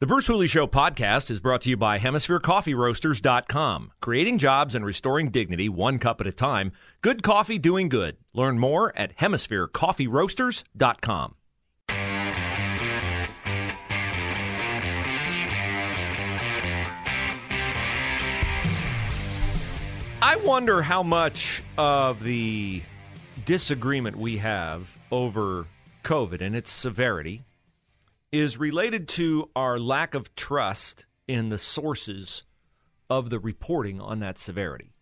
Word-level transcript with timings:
The 0.00 0.06
Bruce 0.06 0.28
Hooley 0.28 0.46
Show 0.46 0.68
podcast 0.68 1.28
is 1.28 1.40
brought 1.40 1.62
to 1.62 1.70
you 1.70 1.76
by 1.76 1.98
HemisphereCoffeeRoasters.com. 1.98 3.90
Creating 4.00 4.38
jobs 4.38 4.76
and 4.76 4.86
restoring 4.86 5.32
dignity 5.32 5.68
one 5.68 5.98
cup 5.98 6.20
at 6.20 6.28
a 6.28 6.32
time. 6.32 6.70
Good 7.02 7.24
coffee 7.24 7.58
doing 7.58 7.88
good. 7.88 8.16
Learn 8.32 8.60
more 8.60 8.96
at 8.96 9.16
HemisphereCoffeeRoasters.com. 9.16 11.34
I 20.22 20.36
wonder 20.44 20.82
how 20.82 21.02
much 21.02 21.64
of 21.76 22.22
the 22.22 22.82
disagreement 23.44 24.14
we 24.14 24.36
have 24.36 24.96
over 25.10 25.66
COVID 26.04 26.40
and 26.40 26.54
its 26.54 26.70
severity 26.70 27.42
is 28.30 28.58
related 28.58 29.08
to 29.08 29.50
our 29.56 29.78
lack 29.78 30.14
of 30.14 30.34
trust 30.34 31.06
in 31.26 31.48
the 31.48 31.58
sources 31.58 32.42
of 33.08 33.30
the 33.30 33.38
reporting 33.38 34.00
on 34.00 34.20
that 34.20 34.38
severity. 34.38 34.92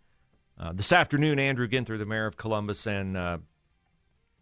Uh, 0.59 0.73
this 0.73 0.93
afternoon, 0.93 1.39
Andrew 1.39 1.69
Ginther, 1.69 1.99
the 1.99 2.07
mayor 2.07 2.27
of 2.27 2.37
Columbus, 2.37 2.87
and 2.87 3.17
uh, 3.17 3.39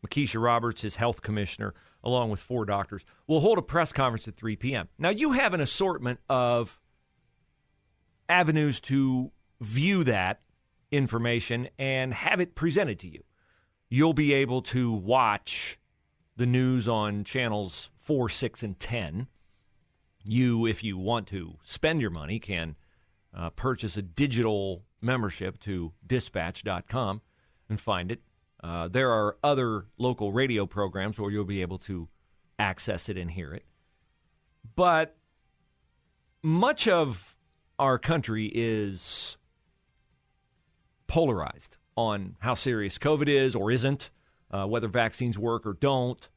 Mysheika 0.07 0.41
Roberts, 0.41 0.83
his 0.83 0.97
health 0.97 1.23
commissioner, 1.23 1.75
along 2.03 2.31
with 2.31 2.41
four 2.41 2.65
doctors, 2.65 3.05
will 3.27 3.41
hold 3.41 3.59
a 3.59 3.63
press 3.63 3.93
conference 3.93 4.29
at 4.29 4.37
3 4.37 4.57
p.m. 4.57 4.89
Now, 4.99 5.11
you 5.11 5.33
have 5.33 5.55
an 5.55 5.61
assortment 5.61 6.21
of 6.29 6.79
avenues 8.29 8.81
to 8.81 9.33
view 9.61 10.05
that 10.05 10.41
information 10.91 11.69
and 11.79 12.15
have 12.15 12.41
it 12.41 12.55
presented 12.55 13.01
to 13.01 13.09
you. 13.09 13.23
You'll 13.89 14.15
be 14.15 14.35
able 14.35 14.63
to 14.63 14.93
watch 14.93 15.79
the 16.37 16.47
news 16.47 16.89
on 16.89 17.25
channels 17.25 17.91
4, 18.01 18.29
6, 18.29 18.63
and 18.63 18.79
10. 18.79 19.29
You, 20.23 20.67
if 20.67 20.83
you 20.83 20.97
want 20.97 21.27
to 21.29 21.55
spend 21.65 22.01
your 22.01 22.11
money, 22.11 22.39
can 22.39 22.77
uh, 23.37 23.51
purchase 23.51 23.97
a 23.97 24.03
digital 24.03 24.85
membership 25.01 25.61
to 25.61 25.93
dispatch.com 26.07 27.21
and 27.69 27.81
find 27.81 28.11
it. 28.11 28.21
Uh, 28.63 28.89
there 28.89 29.11
are 29.11 29.37
other 29.45 29.87
local 29.99 30.33
radio 30.33 30.65
programs 30.65 31.19
where 31.19 31.31
you'll 31.31 31.45
be 31.45 31.61
able 31.61 31.79
to 31.79 32.09
access 32.59 33.09
it 33.09 33.19
and 33.19 33.31
hear 33.31 33.53
it. 33.53 33.65
But 34.75 35.17
much 36.43 36.89
of 36.89 37.37
our 37.79 37.99
country 37.99 38.51
is 38.55 39.37
polarized 41.07 41.77
on 41.97 42.37
how 42.41 42.55
serious 42.55 42.99
COVID 42.99 43.29
is 43.29 43.55
or 43.55 43.71
isn't, 43.71 44.11
uh, 44.55 44.67
whether 44.67 44.87
vaccines 44.87 45.37
work 45.37 45.67
or 45.67 45.73
don't, 45.75 46.29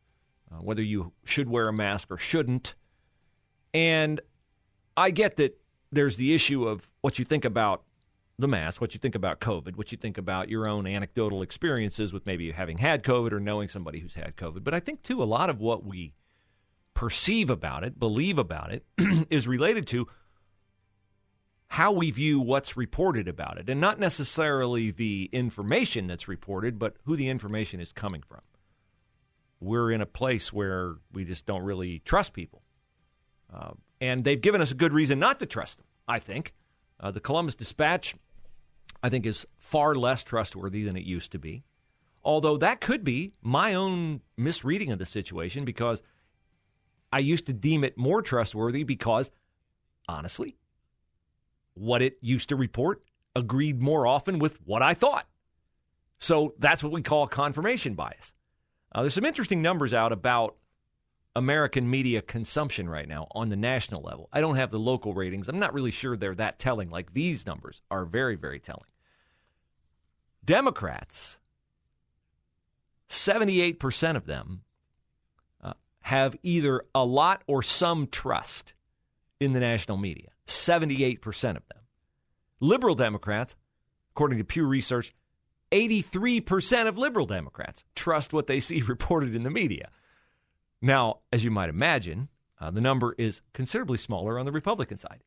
uh, 0.52 0.56
whether 0.56 0.82
you 0.82 1.14
should 1.24 1.48
wear 1.48 1.68
a 1.68 1.74
mask 1.74 2.10
or 2.10 2.18
shouldn't. 2.18 2.74
And 3.74 4.20
I 4.96 5.12
get 5.12 5.38
that 5.38 5.60
there's 5.92 6.18
the 6.18 6.34
issue 6.34 6.68
of 6.68 6.90
what 7.02 7.20
you 7.20 7.26
think 7.26 7.46
about 7.46 7.84
the 8.40 8.48
mask, 8.48 8.82
what 8.82 8.96
you 8.96 9.00
think 9.00 9.14
about 9.14 9.40
COVID, 9.40 9.78
what 9.78 9.92
you 9.92 9.98
think 10.00 10.18
about 10.18 10.50
your 10.50 10.68
own 10.68 10.88
anecdotal 10.88 11.44
experiences 11.44 12.12
with 12.12 12.26
maybe 12.26 12.52
having 12.52 12.80
had 12.80 13.04
COVID 13.04 13.32
or 13.32 13.40
knowing 13.40 13.68
somebody 13.68 14.00
who's 14.00 14.16
had 14.16 14.36
COVID. 14.36 14.64
But 14.64 14.74
I 14.74 14.80
think, 14.80 15.04
too, 15.04 15.22
a 15.22 15.26
lot 15.26 15.50
of 15.50 15.60
what 15.60 15.86
we 15.86 16.14
perceive 16.96 17.52
about 17.52 17.84
it, 17.84 18.00
believe 18.00 18.40
about 18.40 18.72
it, 18.72 18.84
is 19.30 19.48
related 19.48 19.86
to 19.88 20.08
how 21.68 21.92
we 21.92 22.12
view 22.12 22.40
what's 22.40 22.78
reported 22.78 23.28
about 23.28 23.58
it, 23.58 23.70
and 23.70 23.82
not 23.82 24.00
necessarily 24.00 24.92
the 24.92 25.30
information 25.34 26.08
that's 26.08 26.28
reported, 26.28 26.80
but 26.80 26.96
who 27.04 27.16
the 27.16 27.30
information 27.30 27.80
is 27.80 27.92
coming 27.92 28.24
from. 28.28 28.42
We're 29.60 29.92
in 29.92 30.02
a 30.02 30.06
place 30.06 30.54
where 30.54 30.96
we 31.12 31.26
just 31.26 31.46
don't 31.46 31.64
really 31.64 32.00
trust 32.00 32.34
people. 32.34 32.62
Uh, 33.54 33.72
and 34.00 34.24
they've 34.24 34.40
given 34.40 34.62
us 34.62 34.72
a 34.72 34.76
good 34.76 34.94
reason 34.94 35.20
not 35.20 35.40
to 35.40 35.46
trust 35.46 35.78
them, 35.78 35.88
I 36.08 36.20
think. 36.20 36.54
Uh, 37.00 37.12
the 37.12 37.20
Columbus 37.20 37.56
Dispatch, 37.56 38.16
I 39.04 39.10
think, 39.10 39.26
is 39.26 39.46
far 39.58 39.96
less 39.96 40.24
trustworthy 40.24 40.84
than 40.84 40.96
it 40.96 41.04
used 41.04 41.32
to 41.34 41.40
be. 41.40 41.64
Although 42.24 42.58
that 42.58 42.82
could 42.82 43.04
be 43.04 43.34
my 43.42 43.74
own 43.74 44.22
misreading 44.38 44.92
of 44.92 45.00
the 45.00 45.06
situation 45.06 45.66
because 45.66 46.02
I 47.12 47.20
used 47.20 47.46
to 47.48 47.54
deem 47.54 47.84
it 47.84 47.98
more 47.98 48.22
trustworthy 48.22 48.84
because, 48.84 49.32
honestly, 50.10 50.58
what 51.78 52.02
it 52.02 52.18
used 52.22 52.50
to 52.50 52.56
report 52.56 53.04
agreed 53.36 53.80
more 53.82 54.08
often 54.08 54.40
with 54.40 54.60
what 54.66 54.82
I 54.82 54.94
thought. 54.94 55.28
So 56.20 56.56
that's 56.58 56.84
what 56.84 56.92
we 56.92 57.02
call 57.02 57.28
confirmation 57.28 57.94
bias. 57.94 58.34
Uh, 58.92 59.02
there's 59.02 59.14
some 59.14 59.26
interesting 59.26 59.62
numbers 59.62 59.94
out 59.94 60.12
about 60.12 60.56
American 61.36 61.88
media 61.90 62.22
consumption 62.22 62.90
right 62.90 63.08
now 63.08 63.28
on 63.32 63.50
the 63.50 63.56
national 63.56 64.02
level. 64.02 64.28
I 64.34 64.42
don't 64.42 64.56
have 64.56 64.72
the 64.72 64.80
local 64.80 65.14
ratings. 65.14 65.48
I'm 65.48 65.60
not 65.60 65.74
really 65.74 65.92
sure 65.92 66.18
they're 66.18 66.34
that 66.36 66.58
telling. 66.58 66.90
Like 66.90 67.14
these 67.14 67.46
numbers 67.46 67.82
are 67.92 68.06
very, 68.06 68.36
very 68.36 68.60
telling. 68.60 68.90
Democrats, 70.44 71.40
78% 73.10 74.16
of 74.16 74.26
them 74.26 74.62
uh, 75.64 75.74
have 76.02 76.36
either 76.42 76.86
a 76.96 77.06
lot 77.06 77.44
or 77.46 77.62
some 77.62 78.08
trust 78.08 78.74
in 79.40 79.54
the 79.54 79.60
national 79.60 79.98
media. 79.98 80.30
78% 80.48 81.58
of 81.58 81.68
them. 81.68 81.82
Liberal 82.60 82.96
Democrats, 82.96 83.56
according 84.12 84.40
to 84.40 84.44
Pew 84.44 84.66
Research, 84.66 85.14
83% 85.72 86.88
of 86.88 86.98
liberal 86.98 87.26
Democrats 87.26 87.84
trust 87.96 88.34
what 88.34 88.48
they 88.48 88.60
see 88.60 88.82
reported 88.88 89.36
in 89.36 89.44
the 89.44 89.50
media. 89.50 89.90
Now, 90.82 91.20
as 91.32 91.44
you 91.44 91.52
might 91.52 91.70
imagine, 91.70 92.30
uh, 92.60 92.72
the 92.72 92.82
number 92.82 93.14
is 93.18 93.42
considerably 93.54 93.98
smaller 93.98 94.40
on 94.40 94.46
the 94.46 94.52
Republican 94.52 94.98
side. 94.98 95.24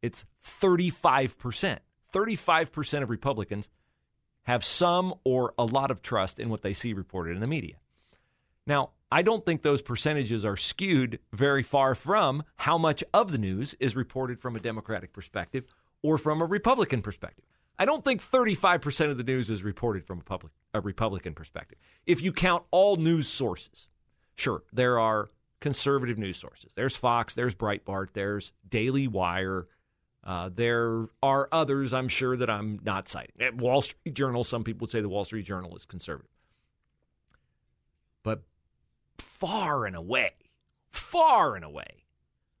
It's 0.00 0.24
35%. 0.60 1.78
35% 2.12 3.02
of 3.02 3.10
Republicans 3.10 3.68
have 4.42 4.64
some 4.64 5.14
or 5.24 5.54
a 5.56 5.64
lot 5.64 5.90
of 5.90 6.02
trust 6.02 6.38
in 6.38 6.48
what 6.48 6.62
they 6.62 6.72
see 6.72 6.92
reported 6.92 7.34
in 7.34 7.40
the 7.40 7.46
media. 7.46 7.76
Now, 8.66 8.90
I 9.12 9.20
don't 9.20 9.44
think 9.44 9.60
those 9.60 9.82
percentages 9.82 10.42
are 10.42 10.56
skewed 10.56 11.18
very 11.34 11.62
far 11.62 11.94
from 11.94 12.44
how 12.56 12.78
much 12.78 13.04
of 13.12 13.30
the 13.30 13.36
news 13.36 13.74
is 13.78 13.94
reported 13.94 14.40
from 14.40 14.56
a 14.56 14.58
Democratic 14.58 15.12
perspective 15.12 15.64
or 16.02 16.16
from 16.16 16.40
a 16.40 16.46
Republican 16.46 17.02
perspective. 17.02 17.44
I 17.78 17.84
don't 17.84 18.02
think 18.02 18.22
35% 18.22 19.10
of 19.10 19.18
the 19.18 19.22
news 19.22 19.50
is 19.50 19.62
reported 19.62 20.06
from 20.06 20.20
a, 20.20 20.22
public, 20.22 20.50
a 20.72 20.80
Republican 20.80 21.34
perspective. 21.34 21.76
If 22.06 22.22
you 22.22 22.32
count 22.32 22.64
all 22.70 22.96
news 22.96 23.28
sources, 23.28 23.88
sure, 24.34 24.62
there 24.72 24.98
are 24.98 25.28
conservative 25.60 26.16
news 26.16 26.38
sources. 26.38 26.72
There's 26.74 26.96
Fox, 26.96 27.34
there's 27.34 27.54
Breitbart, 27.54 28.14
there's 28.14 28.50
Daily 28.66 29.08
Wire. 29.08 29.66
Uh, 30.24 30.48
there 30.54 31.04
are 31.22 31.50
others, 31.52 31.92
I'm 31.92 32.08
sure, 32.08 32.34
that 32.38 32.48
I'm 32.48 32.80
not 32.82 33.08
citing. 33.08 33.58
Wall 33.58 33.82
Street 33.82 34.14
Journal, 34.14 34.42
some 34.42 34.64
people 34.64 34.86
would 34.86 34.90
say 34.90 35.02
the 35.02 35.08
Wall 35.10 35.26
Street 35.26 35.44
Journal 35.44 35.76
is 35.76 35.84
conservative. 35.84 36.30
But 38.22 38.42
far 39.42 39.86
and 39.86 39.96
away, 39.96 40.30
far 40.88 41.56
and 41.56 41.64
away, 41.64 42.04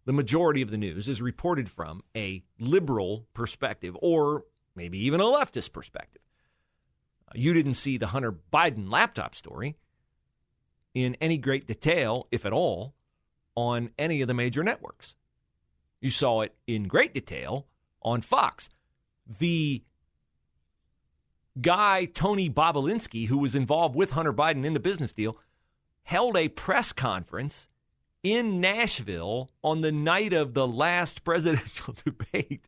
the 0.04 0.12
majority 0.12 0.62
of 0.62 0.72
the 0.72 0.76
news 0.76 1.08
is 1.08 1.22
reported 1.22 1.70
from 1.70 2.02
a 2.16 2.42
liberal 2.58 3.24
perspective 3.34 3.96
or 4.02 4.42
maybe 4.74 4.98
even 4.98 5.20
a 5.20 5.24
leftist 5.24 5.72
perspective. 5.72 6.22
Uh, 7.28 7.34
you 7.36 7.54
didn't 7.54 7.74
see 7.74 7.98
the 7.98 8.08
Hunter 8.08 8.34
Biden 8.52 8.90
laptop 8.90 9.36
story 9.36 9.76
in 10.92 11.16
any 11.20 11.38
great 11.38 11.68
detail, 11.68 12.26
if 12.32 12.44
at 12.44 12.52
all, 12.52 12.94
on 13.54 13.90
any 13.96 14.20
of 14.20 14.26
the 14.26 14.34
major 14.34 14.64
networks. 14.64 15.14
You 16.00 16.10
saw 16.10 16.40
it 16.40 16.52
in 16.66 16.88
great 16.88 17.14
detail 17.14 17.68
on 18.02 18.22
Fox. 18.22 18.68
The 19.38 19.84
guy, 21.60 22.06
Tony 22.06 22.50
Bobulinski, 22.50 23.28
who 23.28 23.38
was 23.38 23.54
involved 23.54 23.94
with 23.94 24.10
Hunter 24.10 24.32
Biden 24.32 24.64
in 24.64 24.74
the 24.74 24.80
business 24.80 25.12
deal, 25.12 25.38
held 26.04 26.36
a 26.36 26.48
press 26.48 26.92
conference 26.92 27.68
in 28.22 28.60
Nashville 28.60 29.50
on 29.62 29.80
the 29.80 29.92
night 29.92 30.32
of 30.32 30.54
the 30.54 30.66
last 30.66 31.24
presidential 31.24 31.94
debate. 32.04 32.66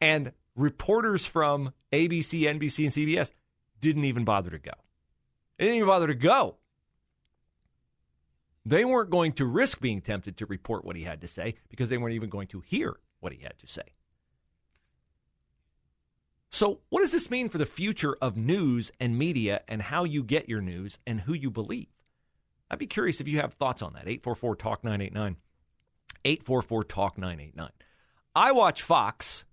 And 0.00 0.32
reporters 0.54 1.24
from 1.24 1.72
ABC, 1.92 2.42
NBC, 2.42 2.84
and 2.84 2.92
CBS 2.92 3.30
didn't 3.80 4.04
even 4.04 4.24
bother 4.24 4.50
to 4.50 4.58
go. 4.58 4.72
They 5.58 5.66
didn't 5.66 5.76
even 5.76 5.88
bother 5.88 6.06
to 6.08 6.14
go. 6.14 6.56
They 8.66 8.84
weren't 8.84 9.10
going 9.10 9.32
to 9.34 9.44
risk 9.44 9.80
being 9.80 10.00
tempted 10.00 10.38
to 10.38 10.46
report 10.46 10.84
what 10.84 10.96
he 10.96 11.02
had 11.02 11.20
to 11.20 11.28
say 11.28 11.54
because 11.68 11.90
they 11.90 11.98
weren't 11.98 12.14
even 12.14 12.30
going 12.30 12.48
to 12.48 12.60
hear 12.60 12.96
what 13.20 13.32
he 13.32 13.42
had 13.42 13.58
to 13.58 13.66
say. 13.66 13.82
So, 16.50 16.80
what 16.88 17.00
does 17.00 17.12
this 17.12 17.30
mean 17.30 17.48
for 17.48 17.58
the 17.58 17.66
future 17.66 18.16
of 18.22 18.36
news 18.36 18.92
and 19.00 19.18
media 19.18 19.62
and 19.66 19.82
how 19.82 20.04
you 20.04 20.22
get 20.22 20.48
your 20.48 20.60
news 20.60 20.98
and 21.06 21.20
who 21.20 21.34
you 21.34 21.50
believe? 21.50 21.88
I'd 22.74 22.78
be 22.80 22.86
curious 22.88 23.20
if 23.20 23.28
you 23.28 23.38
have 23.38 23.54
thoughts 23.54 23.82
on 23.82 23.92
that. 23.92 24.08
844 24.08 24.56
Talk 24.56 24.82
989. 24.82 25.36
844 26.24 26.82
Talk 26.82 27.16
989. 27.16 27.70
I 28.34 28.50
watch 28.50 28.82
Fox 28.82 29.44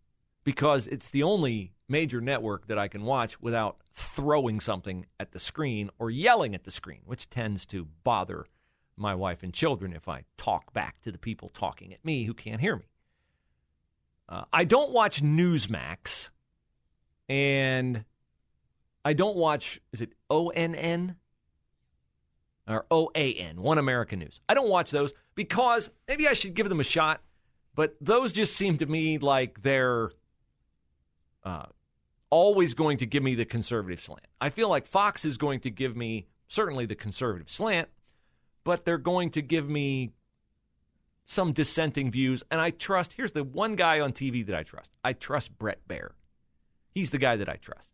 because 0.43 0.87
it's 0.87 1.11
the 1.11 1.21
only 1.21 1.71
major 1.87 2.19
network 2.19 2.65
that 2.65 2.79
I 2.79 2.87
can 2.87 3.03
watch 3.03 3.39
without 3.39 3.77
throwing 3.93 4.59
something 4.59 5.05
at 5.19 5.33
the 5.33 5.37
screen 5.37 5.91
or 5.99 6.09
yelling 6.09 6.55
at 6.55 6.63
the 6.63 6.71
screen, 6.71 7.01
which 7.05 7.29
tends 7.29 7.63
to 7.67 7.85
bother 8.03 8.47
my 8.97 9.13
wife 9.13 9.43
and 9.43 9.53
children 9.53 9.93
if 9.93 10.07
I 10.07 10.23
talk 10.39 10.73
back 10.73 10.99
to 11.03 11.11
the 11.11 11.19
people 11.19 11.49
talking 11.49 11.93
at 11.93 12.03
me 12.03 12.23
who 12.23 12.33
can't 12.33 12.59
hear 12.59 12.75
me. 12.75 12.89
Uh, 14.27 14.45
I 14.51 14.63
don't 14.63 14.93
watch 14.93 15.21
Newsmax 15.21 16.31
and 17.29 18.03
I 19.05 19.13
don't 19.13 19.37
watch, 19.37 19.79
is 19.93 20.01
it 20.01 20.13
ONN? 20.31 21.17
Or 22.71 22.85
OAN, 22.89 23.55
One 23.57 23.77
American 23.77 24.19
News. 24.19 24.41
I 24.47 24.53
don't 24.53 24.69
watch 24.69 24.91
those 24.91 25.13
because 25.35 25.89
maybe 26.07 26.27
I 26.27 26.33
should 26.33 26.53
give 26.53 26.69
them 26.69 26.79
a 26.79 26.83
shot, 26.83 27.21
but 27.75 27.95
those 27.99 28.31
just 28.31 28.55
seem 28.55 28.77
to 28.77 28.85
me 28.85 29.17
like 29.17 29.61
they're 29.61 30.11
uh, 31.43 31.65
always 32.29 32.73
going 32.73 32.97
to 32.99 33.05
give 33.05 33.23
me 33.23 33.35
the 33.35 33.45
conservative 33.45 34.01
slant. 34.01 34.25
I 34.39 34.49
feel 34.49 34.69
like 34.69 34.87
Fox 34.87 35.25
is 35.25 35.37
going 35.37 35.59
to 35.61 35.69
give 35.69 35.95
me 35.95 36.27
certainly 36.47 36.85
the 36.85 36.95
conservative 36.95 37.49
slant, 37.49 37.89
but 38.63 38.85
they're 38.85 38.97
going 38.97 39.31
to 39.31 39.41
give 39.41 39.69
me 39.69 40.11
some 41.25 41.53
dissenting 41.53 42.11
views. 42.11 42.43
And 42.51 42.59
I 42.59 42.71
trust, 42.71 43.13
here's 43.13 43.31
the 43.31 43.43
one 43.43 43.75
guy 43.75 43.99
on 43.99 44.13
TV 44.13 44.45
that 44.45 44.55
I 44.55 44.63
trust 44.63 44.89
I 45.03 45.13
trust 45.13 45.57
Bret 45.57 45.87
Baier. 45.87 46.11
He's 46.93 47.11
the 47.11 47.17
guy 47.17 47.37
that 47.37 47.49
I 47.49 47.55
trust. 47.55 47.89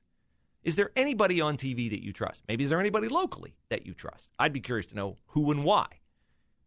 Is 0.64 0.76
there 0.76 0.92
anybody 0.96 1.40
on 1.40 1.58
TV 1.58 1.90
that 1.90 2.04
you 2.04 2.12
trust? 2.12 2.44
Maybe 2.48 2.64
is 2.64 2.70
there 2.70 2.80
anybody 2.80 3.08
locally 3.08 3.56
that 3.70 3.86
you 3.86 3.94
trust? 3.94 4.30
I'd 4.38 4.54
be 4.54 4.60
curious 4.60 4.86
to 4.88 4.96
know 4.96 5.18
who 5.28 5.52
and 5.52 5.64
why. 5.64 5.88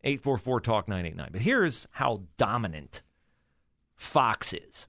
844 0.03 0.61
Talk 0.61 0.89
989. 0.89 1.29
But 1.33 1.43
here's 1.43 1.87
how 1.91 2.23
dominant 2.37 3.03
Fox 3.97 4.55
is. 4.55 4.89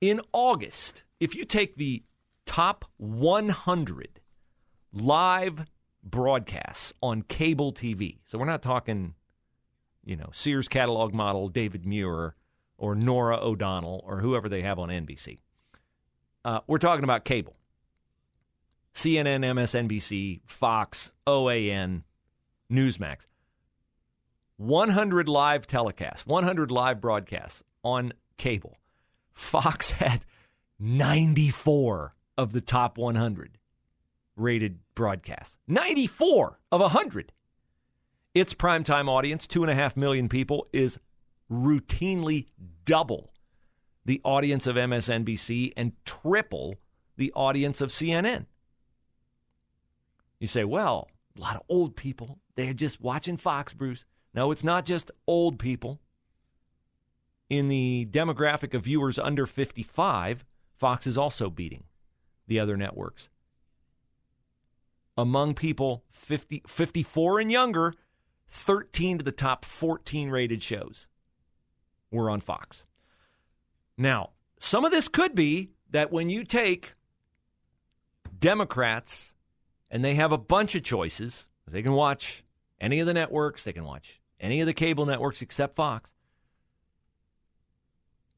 In 0.00 0.20
August, 0.32 1.02
if 1.18 1.34
you 1.34 1.44
take 1.44 1.76
the 1.76 2.02
top 2.46 2.84
100 2.98 4.20
live 4.92 5.64
broadcasts 6.04 6.92
on 7.02 7.22
cable 7.22 7.72
TV, 7.72 8.18
so 8.26 8.38
we're 8.38 8.44
not 8.44 8.62
talking, 8.62 9.14
you 10.04 10.16
know, 10.16 10.28
Sears 10.32 10.68
catalog 10.68 11.14
model 11.14 11.48
David 11.48 11.84
Muir 11.84 12.36
or 12.76 12.94
Norah 12.94 13.40
O'Donnell 13.40 14.04
or 14.06 14.20
whoever 14.20 14.48
they 14.48 14.62
have 14.62 14.78
on 14.78 14.88
NBC. 14.88 15.38
Uh, 16.48 16.60
we're 16.66 16.78
talking 16.78 17.04
about 17.04 17.26
cable. 17.26 17.54
CNN, 18.94 19.44
MSNBC, 19.44 20.40
Fox, 20.46 21.12
OAN, 21.26 22.04
Newsmax. 22.72 23.26
100 24.56 25.28
live 25.28 25.66
telecasts, 25.66 26.20
100 26.20 26.70
live 26.70 27.02
broadcasts 27.02 27.62
on 27.84 28.14
cable. 28.38 28.78
Fox 29.34 29.90
had 30.00 30.24
94 30.78 32.14
of 32.38 32.54
the 32.54 32.62
top 32.62 32.96
100 32.96 33.58
rated 34.34 34.78
broadcasts. 34.94 35.58
94 35.66 36.58
of 36.72 36.80
100. 36.80 37.30
Its 38.34 38.54
primetime 38.54 39.06
audience, 39.10 39.46
two 39.46 39.62
and 39.62 39.70
a 39.70 39.74
half 39.74 39.98
million 39.98 40.30
people, 40.30 40.66
is 40.72 40.98
routinely 41.52 42.46
double 42.86 43.34
the 44.04 44.20
audience 44.24 44.66
of 44.66 44.76
MSNBC 44.76 45.72
and 45.76 45.92
triple 46.04 46.76
the 47.16 47.32
audience 47.32 47.80
of 47.80 47.90
CNN. 47.90 48.46
You 50.38 50.46
say, 50.46 50.64
well, 50.64 51.08
a 51.36 51.40
lot 51.40 51.56
of 51.56 51.62
old 51.68 51.96
people, 51.96 52.38
they're 52.54 52.72
just 52.72 53.00
watching 53.00 53.36
Fox, 53.36 53.74
Bruce. 53.74 54.04
No, 54.34 54.50
it's 54.50 54.64
not 54.64 54.86
just 54.86 55.10
old 55.26 55.58
people. 55.58 56.00
In 57.50 57.68
the 57.68 58.06
demographic 58.10 58.74
of 58.74 58.84
viewers 58.84 59.18
under 59.18 59.46
55, 59.46 60.44
Fox 60.76 61.06
is 61.06 61.18
also 61.18 61.50
beating 61.50 61.84
the 62.46 62.60
other 62.60 62.76
networks. 62.76 63.28
Among 65.16 65.54
people 65.54 66.04
50, 66.10 66.62
54 66.66 67.40
and 67.40 67.50
younger, 67.50 67.94
13 68.50 69.18
to 69.18 69.24
the 69.24 69.32
top 69.32 69.64
14 69.64 70.30
rated 70.30 70.62
shows 70.62 71.08
were 72.10 72.30
on 72.30 72.40
Fox. 72.40 72.84
Now, 73.98 74.30
some 74.60 74.84
of 74.84 74.92
this 74.92 75.08
could 75.08 75.34
be 75.34 75.72
that 75.90 76.12
when 76.12 76.30
you 76.30 76.44
take 76.44 76.92
Democrats 78.38 79.34
and 79.90 80.04
they 80.04 80.14
have 80.14 80.30
a 80.30 80.38
bunch 80.38 80.76
of 80.76 80.84
choices, 80.84 81.48
they 81.66 81.82
can 81.82 81.92
watch 81.92 82.44
any 82.80 83.00
of 83.00 83.06
the 83.08 83.14
networks, 83.14 83.64
they 83.64 83.72
can 83.72 83.84
watch 83.84 84.20
any 84.40 84.60
of 84.60 84.66
the 84.66 84.72
cable 84.72 85.04
networks 85.04 85.42
except 85.42 85.74
Fox. 85.74 86.12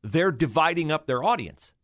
They're 0.03 0.33
dividing 0.33 0.91
up 0.91 1.07
their 1.07 1.23
audience. 1.23 1.75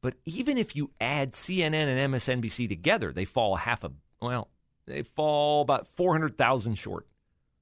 But 0.00 0.14
even 0.24 0.58
if 0.58 0.76
you 0.76 0.90
add 1.00 1.32
CNN 1.32 1.74
and 1.74 2.14
MSNBC 2.14 2.68
together, 2.68 3.12
they 3.12 3.24
fall 3.24 3.56
half 3.56 3.82
a, 3.82 3.90
well, 4.22 4.48
they 4.86 5.02
fall 5.02 5.62
about 5.62 5.88
400,000 5.96 6.76
short 6.76 7.08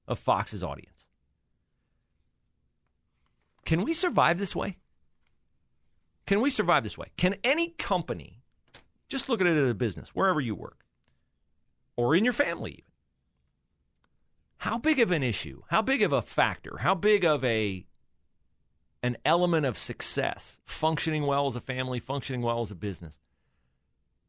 of 0.07 0.19
Fox's 0.19 0.61
audience. 0.61 1.07
Can 3.65 3.83
we 3.83 3.93
survive 3.93 4.37
this 4.37 4.55
way? 4.55 4.77
Can 6.25 6.41
we 6.41 6.49
survive 6.49 6.83
this 6.83 6.97
way? 6.97 7.11
Can 7.17 7.35
any 7.43 7.69
company, 7.69 8.41
just 9.09 9.27
look 9.27 9.41
at 9.41 9.47
it 9.47 9.57
as 9.57 9.71
a 9.71 9.75
business, 9.75 10.09
wherever 10.09 10.39
you 10.39 10.55
work, 10.55 10.85
or 11.95 12.15
in 12.15 12.23
your 12.23 12.33
family 12.33 12.71
even, 12.71 12.83
how 14.57 14.77
big 14.77 14.99
of 14.99 15.11
an 15.11 15.23
issue, 15.23 15.61
how 15.67 15.81
big 15.81 16.01
of 16.01 16.13
a 16.13 16.21
factor, 16.21 16.77
how 16.77 16.95
big 16.95 17.25
of 17.25 17.43
a 17.43 17.85
an 19.01 19.17
element 19.25 19.65
of 19.65 19.77
success, 19.77 20.61
functioning 20.63 21.25
well 21.25 21.45
as 21.45 21.57
a 21.57 21.61
family, 21.61 21.99
functioning 21.99 22.41
well 22.41 22.61
as 22.61 22.71
a 22.71 22.75
business, 22.75 23.19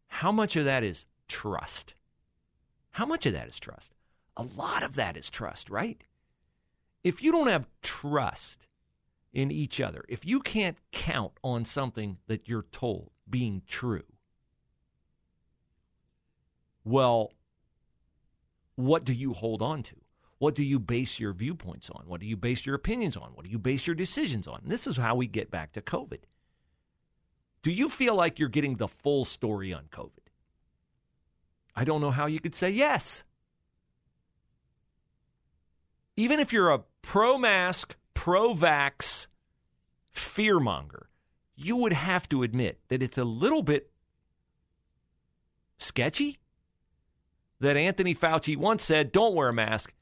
how 0.08 0.32
much 0.32 0.56
of 0.56 0.64
that 0.64 0.82
is 0.82 1.04
trust? 1.28 1.94
How 2.90 3.06
much 3.06 3.26
of 3.26 3.32
that 3.32 3.48
is 3.48 3.60
trust? 3.60 3.94
A 4.36 4.42
lot 4.42 4.82
of 4.82 4.96
that 4.96 5.16
is 5.16 5.30
trust, 5.30 5.70
right? 5.70 6.02
If 7.04 7.22
you 7.22 7.30
don't 7.30 7.46
have 7.46 7.68
trust 7.82 8.66
in 9.34 9.50
each 9.50 9.80
other. 9.80 10.04
If 10.08 10.24
you 10.24 10.40
can't 10.40 10.78
count 10.92 11.32
on 11.42 11.64
something 11.64 12.18
that 12.28 12.48
you're 12.48 12.66
told 12.72 13.10
being 13.28 13.62
true, 13.66 14.04
well, 16.84 17.32
what 18.76 19.04
do 19.04 19.12
you 19.12 19.32
hold 19.32 19.60
on 19.60 19.82
to? 19.82 19.96
What 20.38 20.54
do 20.54 20.64
you 20.64 20.78
base 20.78 21.18
your 21.18 21.32
viewpoints 21.32 21.90
on? 21.90 22.04
What 22.06 22.20
do 22.20 22.26
you 22.26 22.36
base 22.36 22.64
your 22.64 22.74
opinions 22.74 23.16
on? 23.16 23.30
What 23.34 23.44
do 23.44 23.50
you 23.50 23.58
base 23.58 23.86
your 23.86 23.96
decisions 23.96 24.46
on? 24.46 24.60
And 24.62 24.70
this 24.70 24.86
is 24.86 24.96
how 24.96 25.14
we 25.14 25.26
get 25.26 25.50
back 25.50 25.72
to 25.72 25.80
COVID. 25.80 26.20
Do 27.62 27.72
you 27.72 27.88
feel 27.88 28.14
like 28.14 28.38
you're 28.38 28.48
getting 28.48 28.76
the 28.76 28.88
full 28.88 29.24
story 29.24 29.72
on 29.72 29.84
COVID? 29.90 30.10
I 31.74 31.84
don't 31.84 32.00
know 32.00 32.10
how 32.10 32.26
you 32.26 32.40
could 32.40 32.54
say 32.54 32.70
yes. 32.70 33.24
Even 36.16 36.38
if 36.40 36.52
you're 36.52 36.70
a 36.70 36.82
pro 37.02 37.38
mask, 37.38 37.96
pro 38.14 38.54
vax 38.54 39.26
fearmonger, 40.14 41.04
you 41.56 41.76
would 41.76 41.92
have 41.92 42.28
to 42.30 42.42
admit 42.42 42.80
that 42.88 43.02
it's 43.02 43.18
a 43.18 43.24
little 43.24 43.62
bit 43.62 43.90
sketchy 45.78 46.38
that 47.60 47.76
Anthony 47.76 48.14
Fauci 48.14 48.56
once 48.56 48.84
said, 48.84 49.12
don't 49.12 49.34
wear 49.34 49.48
a 49.48 49.52
mask, 49.52 49.92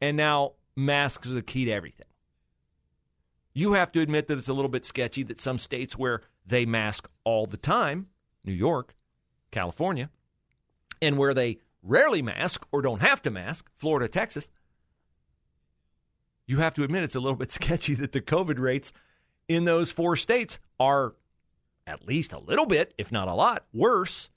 and 0.00 0.16
now 0.16 0.52
masks 0.74 1.28
are 1.28 1.34
the 1.34 1.42
key 1.42 1.64
to 1.64 1.72
everything. 1.72 2.06
You 3.52 3.72
have 3.72 3.90
to 3.92 4.00
admit 4.00 4.28
that 4.28 4.38
it's 4.38 4.48
a 4.48 4.52
little 4.52 4.68
bit 4.68 4.84
sketchy 4.84 5.22
that 5.24 5.40
some 5.40 5.58
states 5.58 5.96
where 5.96 6.22
they 6.46 6.66
mask 6.66 7.08
all 7.24 7.46
the 7.46 7.56
time, 7.56 8.08
New 8.44 8.52
York, 8.52 8.94
California, 9.50 10.10
and 11.00 11.16
where 11.16 11.34
they 11.34 11.58
rarely 11.82 12.22
mask 12.22 12.66
or 12.70 12.82
don't 12.82 13.02
have 13.02 13.22
to 13.22 13.30
mask, 13.30 13.70
Florida, 13.76 14.08
Texas, 14.08 14.50
you 16.46 16.58
have 16.58 16.74
to 16.74 16.84
admit 16.84 17.02
it's 17.02 17.14
a 17.14 17.20
little 17.20 17.36
bit 17.38 17.52
sketchy 17.52 17.94
that 17.94 18.12
the 18.12 18.20
COVID 18.20 18.58
rates 18.58 18.92
in 19.48 19.64
those 19.64 19.90
four 19.90 20.16
states 20.16 20.58
are 20.78 21.14
at 21.86 22.06
least 22.06 22.32
a 22.32 22.38
little 22.38 22.66
bit, 22.66 22.94
if 22.98 23.12
not 23.12 23.28
a 23.28 23.34
lot, 23.34 23.64
worse 23.72 24.30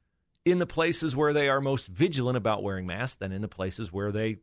in 0.46 0.60
the 0.60 0.68
places 0.68 1.16
where 1.16 1.34
they 1.34 1.50
are 1.50 1.62
most 1.62 1.88
vigilant 1.88 2.38
about 2.38 2.64
wearing 2.64 2.86
masks 2.86 3.16
than 3.16 3.32
in 3.32 3.42
the 3.42 3.48
places 3.48 3.92
where 3.92 4.12
they 4.12 4.38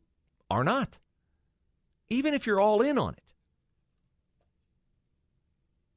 are 0.50 0.64
not. 0.64 0.98
Even 2.08 2.34
if 2.34 2.46
you're 2.46 2.60
all 2.60 2.82
in 2.82 2.98
on 2.98 3.14
it. 3.14 3.22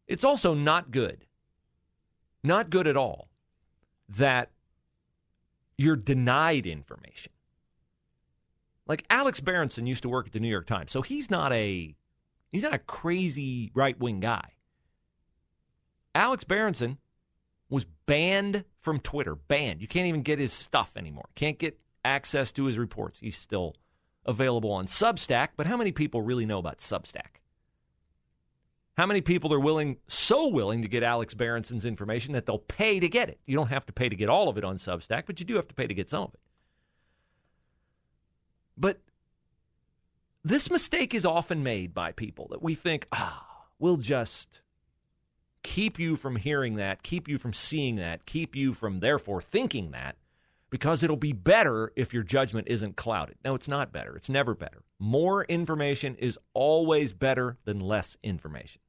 It's 0.08 0.24
also 0.24 0.56
not 0.56 0.90
good, 0.90 1.26
not 2.44 2.72
good 2.72 2.88
at 2.88 2.98
all, 2.98 3.30
that 4.10 4.50
you're 5.78 5.96
denied 5.96 6.66
information. 6.66 7.32
Like 8.90 9.06
Alex 9.12 9.40
Berenson 9.40 9.86
used 9.86 10.02
to 10.02 10.10
work 10.10 10.26
at 10.26 10.34
the 10.34 10.40
New 10.40 10.50
York 10.50 10.66
Times, 10.66 10.92
so 10.92 11.04
he's 11.04 11.30
not 11.30 11.54
a 11.54 11.96
he's 12.50 12.64
not 12.64 12.74
a 12.74 12.80
crazy 12.80 13.72
right 13.76 13.98
wing 14.00 14.20
guy. 14.20 14.56
Alex 16.16 16.44
Berenson 16.44 16.98
was 17.70 17.86
banned 18.08 18.66
from 18.82 19.00
Twitter. 19.00 19.36
Banned. 19.36 19.80
You 19.80 19.88
can't 19.88 20.08
even 20.08 20.24
get 20.24 20.40
his 20.40 20.52
stuff 20.52 20.92
anymore. 20.98 21.30
Can't 21.36 21.60
get 21.60 21.80
access 22.04 22.52
to 22.54 22.66
his 22.66 22.80
reports. 22.80 23.20
He's 23.20 23.38
still 23.38 23.76
available 24.26 24.72
on 24.72 24.88
Substack, 24.88 25.50
but 25.56 25.68
how 25.68 25.78
many 25.78 25.92
people 25.92 26.24
really 26.24 26.48
know 26.48 26.58
about 26.58 26.80
Substack? 26.80 27.42
How 28.98 29.06
many 29.06 29.22
people 29.22 29.54
are 29.54 29.60
willing, 29.60 29.98
so 30.08 30.48
willing 30.48 30.82
to 30.82 30.88
get 30.88 31.04
Alex 31.04 31.34
Berenson's 31.36 31.86
information 31.86 32.34
that 32.34 32.48
they'll 32.48 32.58
pay 32.58 33.00
to 33.00 33.08
get 33.08 33.30
it? 33.30 33.40
You 33.46 33.56
don't 33.56 33.70
have 33.70 33.86
to 33.86 33.94
pay 33.94 34.10
to 34.10 34.16
get 34.16 34.30
all 34.30 34.50
of 34.50 34.58
it 34.58 34.64
on 34.64 34.78
Substack, 34.78 35.24
but 35.28 35.40
you 35.40 35.46
do 35.46 35.56
have 35.56 35.68
to 35.68 35.76
pay 35.76 35.86
to 35.86 35.94
get 35.94 36.10
some 36.10 36.24
of 36.24 36.34
it. 36.34 36.40
But 38.80 39.02
this 40.44 40.72
mistake 40.72 41.14
is 41.14 41.26
often 41.26 41.64
made 41.64 41.94
by 41.94 42.14
people 42.14 42.48
that 42.52 42.64
we 42.64 42.76
think, 42.76 43.08
ah, 43.12 43.66
we'll 43.78 43.98
just 43.98 44.62
keep 45.64 46.00
you 46.00 46.16
from 46.16 46.38
hearing 46.38 46.76
that, 46.76 47.04
keep 47.04 47.28
you 47.28 47.38
from 47.38 47.54
seeing 47.54 47.98
that, 47.98 48.26
keep 48.26 48.56
you 48.56 48.74
from 48.74 49.02
therefore 49.02 49.42
thinking 49.42 49.92
that, 49.92 50.16
because 50.70 51.04
it'll 51.04 51.18
be 51.18 51.34
better 51.34 51.92
if 51.96 52.14
your 52.14 52.24
judgment 52.24 52.68
isn't 52.70 52.96
clouded. 52.96 53.36
No, 53.44 53.54
it's 53.56 53.68
not 53.68 53.92
better. 53.92 54.16
It's 54.16 54.30
never 54.30 54.56
better. 54.56 54.84
More 54.98 55.44
information 55.44 56.16
is 56.16 56.40
always 56.54 57.12
better 57.12 57.58
than 57.66 57.80
less 57.80 58.16
information. 58.24 58.82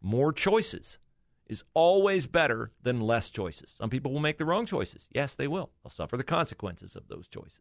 More 0.00 0.32
choices 0.32 0.98
is 1.46 1.64
always 1.74 2.26
better 2.26 2.70
than 2.82 3.00
less 3.00 3.30
choices. 3.30 3.74
Some 3.76 3.90
people 3.90 4.12
will 4.12 4.20
make 4.20 4.38
the 4.38 4.44
wrong 4.44 4.66
choices. 4.66 5.08
Yes, 5.10 5.34
they 5.34 5.48
will. 5.48 5.70
They'll 5.82 5.90
suffer 5.90 6.16
the 6.16 6.24
consequences 6.24 6.94
of 6.94 7.08
those 7.08 7.26
choices. 7.28 7.60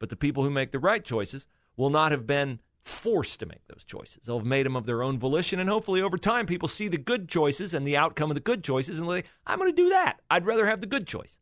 But 0.00 0.08
the 0.08 0.16
people 0.16 0.42
who 0.42 0.50
make 0.50 0.72
the 0.72 0.80
right 0.80 1.04
choices 1.04 1.46
will 1.76 1.90
not 1.90 2.10
have 2.10 2.26
been 2.26 2.58
forced 2.82 3.38
to 3.40 3.46
make 3.46 3.64
those 3.68 3.84
choices. 3.84 4.22
They'll 4.24 4.38
have 4.38 4.46
made 4.46 4.66
them 4.66 4.74
of 4.74 4.86
their 4.86 5.02
own 5.02 5.18
volition, 5.18 5.60
and 5.60 5.68
hopefully 5.68 6.02
over 6.02 6.18
time 6.18 6.46
people 6.46 6.66
see 6.66 6.88
the 6.88 6.98
good 6.98 7.28
choices 7.28 7.74
and 7.74 7.86
the 7.86 7.96
outcome 7.96 8.30
of 8.30 8.34
the 8.34 8.40
good 8.40 8.64
choices 8.64 8.98
and 8.98 9.08
they, 9.08 9.22
I'm 9.46 9.58
going 9.58 9.70
to 9.70 9.82
do 9.82 9.90
that. 9.90 10.20
I'd 10.28 10.46
rather 10.46 10.66
have 10.66 10.80
the 10.80 10.86
good 10.88 11.06
choice. 11.06 11.38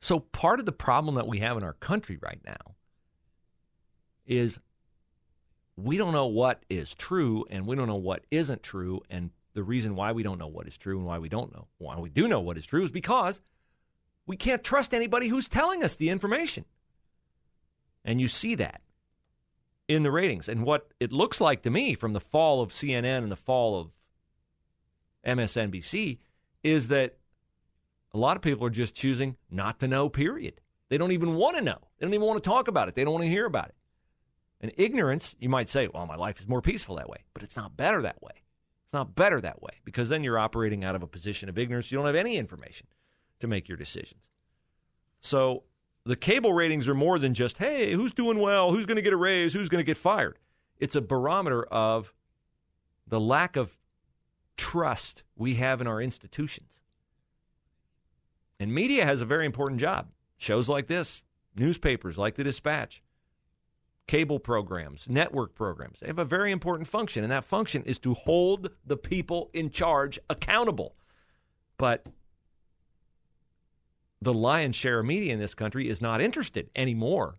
So 0.00 0.20
part 0.20 0.60
of 0.60 0.66
the 0.66 0.72
problem 0.72 1.14
that 1.16 1.26
we 1.26 1.40
have 1.40 1.56
in 1.56 1.62
our 1.62 1.74
country 1.74 2.18
right 2.22 2.40
now 2.44 2.74
is 4.26 4.58
we 5.76 5.96
don't 5.96 6.12
know 6.12 6.26
what 6.26 6.62
is 6.70 6.94
true 6.94 7.44
and 7.50 7.66
we 7.66 7.76
don't 7.76 7.88
know 7.88 7.96
what 7.96 8.24
isn't 8.30 8.62
true 8.62 9.00
and 9.10 9.30
the 9.54 9.62
reason 9.62 9.96
why 9.96 10.12
we 10.12 10.22
don't 10.22 10.38
know 10.38 10.46
what 10.46 10.66
is 10.66 10.76
true 10.76 10.98
and 10.98 11.06
why 11.06 11.18
we 11.18 11.28
don't 11.28 11.52
know 11.52 11.66
why 11.78 11.98
we 11.98 12.08
do 12.08 12.28
know 12.28 12.40
what 12.40 12.56
is 12.56 12.66
true 12.66 12.84
is 12.84 12.90
because 12.90 13.40
we 14.26 14.36
can't 14.36 14.64
trust 14.64 14.92
anybody 14.92 15.28
who's 15.28 15.48
telling 15.48 15.84
us 15.84 15.96
the 15.96 16.10
information. 16.10 16.64
And 18.04 18.20
you 18.20 18.28
see 18.28 18.54
that 18.56 18.80
in 19.88 20.02
the 20.02 20.10
ratings. 20.10 20.48
And 20.48 20.64
what 20.64 20.88
it 21.00 21.12
looks 21.12 21.40
like 21.40 21.62
to 21.62 21.70
me 21.70 21.94
from 21.94 22.12
the 22.12 22.20
fall 22.20 22.60
of 22.60 22.70
CNN 22.70 23.18
and 23.18 23.30
the 23.30 23.36
fall 23.36 23.80
of 23.80 23.90
MSNBC 25.26 26.18
is 26.62 26.88
that 26.88 27.16
a 28.12 28.18
lot 28.18 28.36
of 28.36 28.42
people 28.42 28.66
are 28.66 28.70
just 28.70 28.94
choosing 28.94 29.36
not 29.50 29.80
to 29.80 29.88
know, 29.88 30.08
period. 30.08 30.60
They 30.88 30.98
don't 30.98 31.12
even 31.12 31.34
want 31.34 31.56
to 31.56 31.62
know. 31.62 31.78
They 31.98 32.06
don't 32.06 32.14
even 32.14 32.26
want 32.26 32.42
to 32.42 32.48
talk 32.48 32.68
about 32.68 32.88
it. 32.88 32.94
They 32.94 33.04
don't 33.04 33.12
want 33.12 33.24
to 33.24 33.30
hear 33.30 33.46
about 33.46 33.68
it. 33.68 33.74
And 34.60 34.72
ignorance, 34.76 35.34
you 35.38 35.48
might 35.48 35.68
say, 35.68 35.88
well, 35.88 36.06
my 36.06 36.16
life 36.16 36.40
is 36.40 36.48
more 36.48 36.62
peaceful 36.62 36.96
that 36.96 37.08
way. 37.08 37.18
But 37.34 37.42
it's 37.42 37.56
not 37.56 37.76
better 37.76 38.02
that 38.02 38.22
way. 38.22 38.32
It's 38.84 38.92
not 38.92 39.14
better 39.14 39.40
that 39.40 39.62
way 39.62 39.80
because 39.84 40.08
then 40.08 40.24
you're 40.24 40.38
operating 40.38 40.84
out 40.84 40.94
of 40.94 41.02
a 41.02 41.08
position 41.08 41.48
of 41.48 41.58
ignorance. 41.58 41.90
You 41.90 41.98
don't 41.98 42.06
have 42.06 42.14
any 42.14 42.36
information 42.36 42.86
to 43.40 43.46
make 43.46 43.68
your 43.68 43.76
decisions. 43.76 44.30
So 45.20 45.64
the 46.04 46.16
cable 46.16 46.52
ratings 46.52 46.88
are 46.88 46.94
more 46.94 47.18
than 47.18 47.34
just, 47.34 47.58
hey, 47.58 47.92
who's 47.92 48.12
doing 48.12 48.38
well? 48.38 48.72
Who's 48.72 48.86
going 48.86 48.96
to 48.96 49.02
get 49.02 49.12
a 49.12 49.16
raise? 49.16 49.52
Who's 49.52 49.68
going 49.68 49.80
to 49.80 49.86
get 49.86 49.96
fired? 49.96 50.38
It's 50.78 50.96
a 50.96 51.00
barometer 51.00 51.64
of 51.64 52.12
the 53.06 53.20
lack 53.20 53.56
of 53.56 53.76
trust 54.56 55.22
we 55.36 55.54
have 55.54 55.80
in 55.80 55.86
our 55.86 56.00
institutions. 56.00 56.82
And 58.58 58.74
media 58.74 59.04
has 59.04 59.20
a 59.20 59.26
very 59.26 59.46
important 59.46 59.80
job. 59.80 60.08
Shows 60.38 60.68
like 60.68 60.86
this, 60.86 61.22
newspapers 61.56 62.18
like 62.18 62.36
the 62.36 62.44
Dispatch, 62.44 63.02
cable 64.06 64.38
programs, 64.38 65.06
network 65.08 65.54
programs, 65.54 66.00
they 66.00 66.06
have 66.06 66.18
a 66.18 66.24
very 66.24 66.52
important 66.52 66.88
function. 66.88 67.22
And 67.22 67.32
that 67.32 67.44
function 67.44 67.82
is 67.84 67.98
to 68.00 68.14
hold 68.14 68.70
the 68.84 68.96
people 68.96 69.50
in 69.52 69.70
charge 69.70 70.18
accountable. 70.30 70.94
But 71.78 72.06
the 74.20 74.34
lion's 74.34 74.76
share 74.76 75.00
of 75.00 75.06
media 75.06 75.32
in 75.32 75.38
this 75.38 75.54
country 75.54 75.88
is 75.88 76.00
not 76.00 76.20
interested 76.20 76.70
anymore 76.74 77.38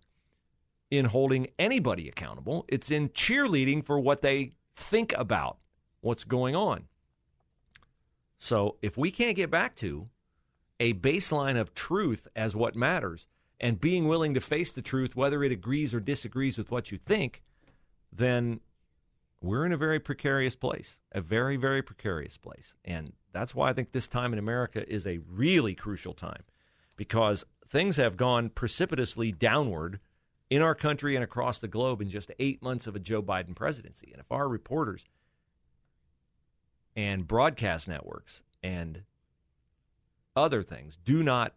in 0.90 1.04
holding 1.06 1.48
anybody 1.58 2.08
accountable. 2.08 2.64
It's 2.68 2.90
in 2.90 3.10
cheerleading 3.10 3.84
for 3.84 3.98
what 3.98 4.22
they 4.22 4.52
think 4.76 5.12
about 5.16 5.58
what's 6.00 6.24
going 6.24 6.54
on. 6.54 6.84
So 8.38 8.76
if 8.82 8.96
we 8.96 9.10
can't 9.10 9.36
get 9.36 9.50
back 9.50 9.74
to 9.76 10.08
a 10.80 10.94
baseline 10.94 11.58
of 11.58 11.74
truth 11.74 12.28
as 12.36 12.54
what 12.54 12.76
matters 12.76 13.26
and 13.60 13.80
being 13.80 14.06
willing 14.06 14.34
to 14.34 14.40
face 14.40 14.70
the 14.70 14.82
truth, 14.82 15.16
whether 15.16 15.42
it 15.42 15.50
agrees 15.50 15.92
or 15.92 16.00
disagrees 16.00 16.56
with 16.56 16.70
what 16.70 16.92
you 16.92 16.98
think, 16.98 17.42
then 18.12 18.60
we're 19.40 19.66
in 19.66 19.72
a 19.72 19.76
very 19.76 19.98
precarious 19.98 20.54
place, 20.54 20.98
a 21.12 21.20
very, 21.20 21.56
very 21.56 21.82
precarious 21.82 22.36
place. 22.36 22.74
And 22.84 23.12
that's 23.32 23.54
why 23.54 23.68
I 23.68 23.72
think 23.72 23.90
this 23.90 24.08
time 24.08 24.32
in 24.32 24.38
America 24.38 24.88
is 24.88 25.06
a 25.06 25.18
really 25.28 25.74
crucial 25.74 26.14
time 26.14 26.44
because 26.98 27.46
things 27.66 27.96
have 27.96 28.18
gone 28.18 28.50
precipitously 28.50 29.32
downward 29.32 30.00
in 30.50 30.60
our 30.60 30.74
country 30.74 31.14
and 31.14 31.24
across 31.24 31.58
the 31.58 31.68
globe 31.68 32.02
in 32.02 32.10
just 32.10 32.30
eight 32.38 32.62
months 32.62 32.86
of 32.86 32.96
a 32.96 32.98
Joe 32.98 33.22
Biden 33.22 33.54
presidency. 33.54 34.10
And 34.12 34.20
if 34.20 34.30
our 34.30 34.48
reporters 34.48 35.06
and 36.96 37.26
broadcast 37.26 37.88
networks 37.88 38.42
and 38.62 39.02
other 40.36 40.62
things 40.62 40.98
do 41.02 41.22
not 41.22 41.54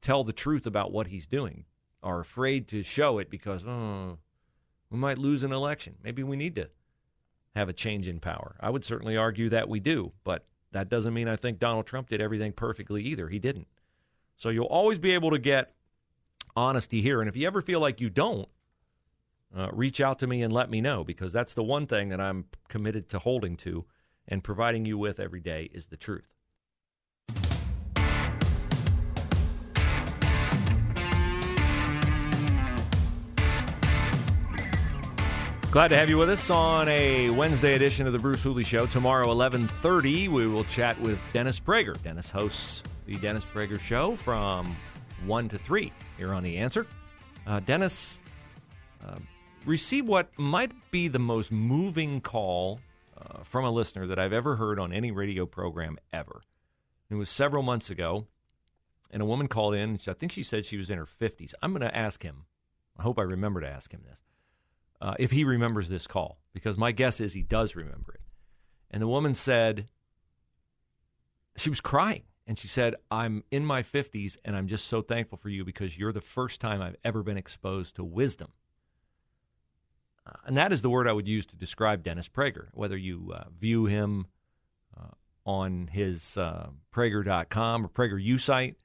tell 0.00 0.24
the 0.24 0.32
truth 0.32 0.66
about 0.66 0.92
what 0.92 1.08
he's 1.08 1.26
doing, 1.26 1.64
are 2.02 2.20
afraid 2.20 2.66
to 2.68 2.82
show 2.82 3.18
it 3.18 3.30
because, 3.30 3.64
oh, 3.66 4.18
we 4.90 4.98
might 4.98 5.18
lose 5.18 5.42
an 5.42 5.52
election. 5.52 5.94
Maybe 6.02 6.22
we 6.22 6.36
need 6.36 6.56
to 6.56 6.68
have 7.54 7.68
a 7.68 7.72
change 7.72 8.08
in 8.08 8.18
power. 8.18 8.56
I 8.60 8.70
would 8.70 8.84
certainly 8.84 9.16
argue 9.16 9.48
that 9.50 9.68
we 9.68 9.78
do, 9.78 10.12
but 10.24 10.44
that 10.72 10.88
doesn't 10.88 11.14
mean 11.14 11.28
I 11.28 11.36
think 11.36 11.58
Donald 11.58 11.86
Trump 11.86 12.08
did 12.08 12.20
everything 12.20 12.52
perfectly 12.52 13.04
either. 13.04 13.28
He 13.28 13.38
didn't. 13.38 13.68
So 14.36 14.48
you'll 14.48 14.66
always 14.66 14.98
be 14.98 15.12
able 15.12 15.30
to 15.30 15.38
get 15.38 15.72
honesty 16.56 17.00
here. 17.00 17.20
And 17.20 17.28
if 17.28 17.36
you 17.36 17.46
ever 17.46 17.62
feel 17.62 17.80
like 17.80 18.00
you 18.00 18.10
don't, 18.10 18.48
uh, 19.56 19.68
reach 19.72 20.00
out 20.00 20.18
to 20.20 20.26
me 20.26 20.42
and 20.42 20.52
let 20.52 20.70
me 20.70 20.80
know 20.80 21.04
because 21.04 21.32
that's 21.32 21.54
the 21.54 21.62
one 21.62 21.86
thing 21.86 22.08
that 22.08 22.20
I'm 22.20 22.46
committed 22.68 23.08
to 23.10 23.18
holding 23.18 23.56
to 23.58 23.84
and 24.26 24.42
providing 24.42 24.84
you 24.84 24.96
with 24.96 25.20
every 25.20 25.40
day 25.40 25.68
is 25.72 25.88
the 25.88 25.96
truth. 25.96 26.32
Glad 35.70 35.88
to 35.88 35.96
have 35.96 36.10
you 36.10 36.18
with 36.18 36.28
us 36.28 36.50
on 36.50 36.86
a 36.88 37.30
Wednesday 37.30 37.74
edition 37.74 38.06
of 38.06 38.12
the 38.12 38.18
Bruce 38.18 38.42
Hooley 38.42 38.62
Show. 38.62 38.86
Tomorrow, 38.86 39.28
11.30, 39.28 40.28
we 40.28 40.46
will 40.46 40.64
chat 40.64 41.00
with 41.00 41.18
Dennis 41.32 41.58
Prager. 41.58 42.00
Dennis 42.02 42.30
hosts 42.30 42.82
the 43.06 43.16
Dennis 43.16 43.44
Prager 43.44 43.80
Show 43.80 44.16
from 44.16 44.76
1 45.26 45.48
to 45.50 45.58
3 45.58 45.92
here 46.16 46.32
on 46.32 46.42
The 46.42 46.56
Answer. 46.58 46.86
Uh, 47.46 47.60
Dennis 47.60 48.20
uh, 49.06 49.16
received 49.64 50.06
what 50.06 50.28
might 50.38 50.72
be 50.90 51.08
the 51.08 51.18
most 51.18 51.50
moving 51.50 52.20
call 52.20 52.80
uh, 53.18 53.42
from 53.42 53.64
a 53.64 53.70
listener 53.70 54.06
that 54.06 54.18
I've 54.18 54.32
ever 54.32 54.56
heard 54.56 54.78
on 54.78 54.92
any 54.92 55.10
radio 55.10 55.46
program 55.46 55.98
ever. 56.12 56.42
It 57.10 57.14
was 57.14 57.28
several 57.28 57.62
months 57.62 57.90
ago, 57.90 58.26
and 59.10 59.20
a 59.20 59.26
woman 59.26 59.48
called 59.48 59.74
in. 59.74 59.98
I 60.06 60.12
think 60.12 60.32
she 60.32 60.42
said 60.42 60.64
she 60.64 60.78
was 60.78 60.88
in 60.88 60.98
her 60.98 61.06
50s. 61.20 61.52
I'm 61.62 61.72
going 61.72 61.82
to 61.82 61.96
ask 61.96 62.22
him. 62.22 62.44
I 62.98 63.02
hope 63.02 63.18
I 63.18 63.22
remember 63.22 63.60
to 63.60 63.68
ask 63.68 63.92
him 63.92 64.02
this. 64.08 64.22
Uh, 65.00 65.14
if 65.18 65.32
he 65.32 65.44
remembers 65.44 65.88
this 65.88 66.06
call, 66.06 66.38
because 66.52 66.76
my 66.76 66.92
guess 66.92 67.20
is 67.20 67.32
he 67.32 67.42
does 67.42 67.74
remember 67.74 68.14
it. 68.14 68.20
And 68.90 69.02
the 69.02 69.08
woman 69.08 69.34
said 69.34 69.88
she 71.56 71.68
was 71.68 71.80
crying. 71.80 72.22
And 72.46 72.58
she 72.58 72.68
said, 72.68 72.96
I'm 73.10 73.44
in 73.50 73.64
my 73.64 73.82
50s 73.82 74.36
and 74.44 74.56
I'm 74.56 74.66
just 74.66 74.86
so 74.86 75.00
thankful 75.00 75.38
for 75.38 75.48
you 75.48 75.64
because 75.64 75.96
you're 75.96 76.12
the 76.12 76.20
first 76.20 76.60
time 76.60 76.82
I've 76.82 76.96
ever 77.04 77.22
been 77.22 77.36
exposed 77.36 77.96
to 77.96 78.04
wisdom. 78.04 78.48
Uh, 80.26 80.32
and 80.46 80.56
that 80.56 80.72
is 80.72 80.82
the 80.82 80.90
word 80.90 81.08
I 81.08 81.12
would 81.12 81.28
use 81.28 81.46
to 81.46 81.56
describe 81.56 82.02
Dennis 82.02 82.28
Prager, 82.28 82.68
whether 82.72 82.96
you 82.96 83.32
uh, 83.34 83.44
view 83.58 83.86
him 83.86 84.26
uh, 84.96 85.10
on 85.44 85.88
his 85.88 86.36
uh, 86.36 86.68
Prager.com 86.92 87.84
or 87.84 87.88
PragerU 87.88 88.38
site, 88.38 88.76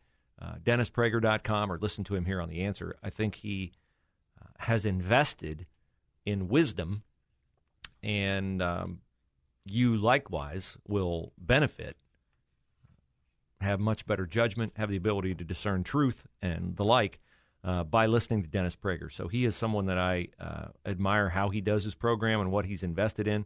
uh, 0.42 0.56
DennisPrager.com, 0.64 1.72
or 1.72 1.80
listen 1.80 2.04
to 2.06 2.16
him 2.16 2.26
here 2.26 2.42
on 2.42 2.50
The 2.50 2.62
Answer. 2.62 2.96
I 3.04 3.10
think 3.10 3.36
he 3.36 3.72
uh, 4.42 4.48
has 4.60 4.86
invested 4.86 5.66
in 6.26 6.48
wisdom, 6.48 7.04
and 8.04 8.62
um, 8.62 9.00
you 9.66 9.98
likewise 9.98 10.78
will 10.88 11.34
benefit 11.38 11.98
have 13.62 13.80
much 13.80 14.06
better 14.06 14.26
judgment, 14.26 14.74
have 14.76 14.90
the 14.90 14.98
ability 14.98 15.36
to 15.36 15.44
discern 15.44 15.84
truth 15.84 16.26
and 16.42 16.76
the 16.76 16.86
like 16.86 17.20
uh, 17.64 17.84
by 17.84 18.06
listening 18.06 18.44
to 18.44 18.50
Dennis 18.50 18.76
Prager. 18.76 19.12
So 19.12 19.28
he 19.28 19.46
is 19.46 19.56
someone 19.56 19.88
that 19.88 19.98
I 19.98 20.28
uh, 20.40 20.68
admire 20.86 21.30
how 21.30 21.50
he 21.50 21.62
does 21.62 21.84
his 21.84 21.96
program 21.96 22.40
and 22.40 22.52
what 22.52 22.66
he's 22.66 22.84
invested 22.84 23.28
in. 23.28 23.46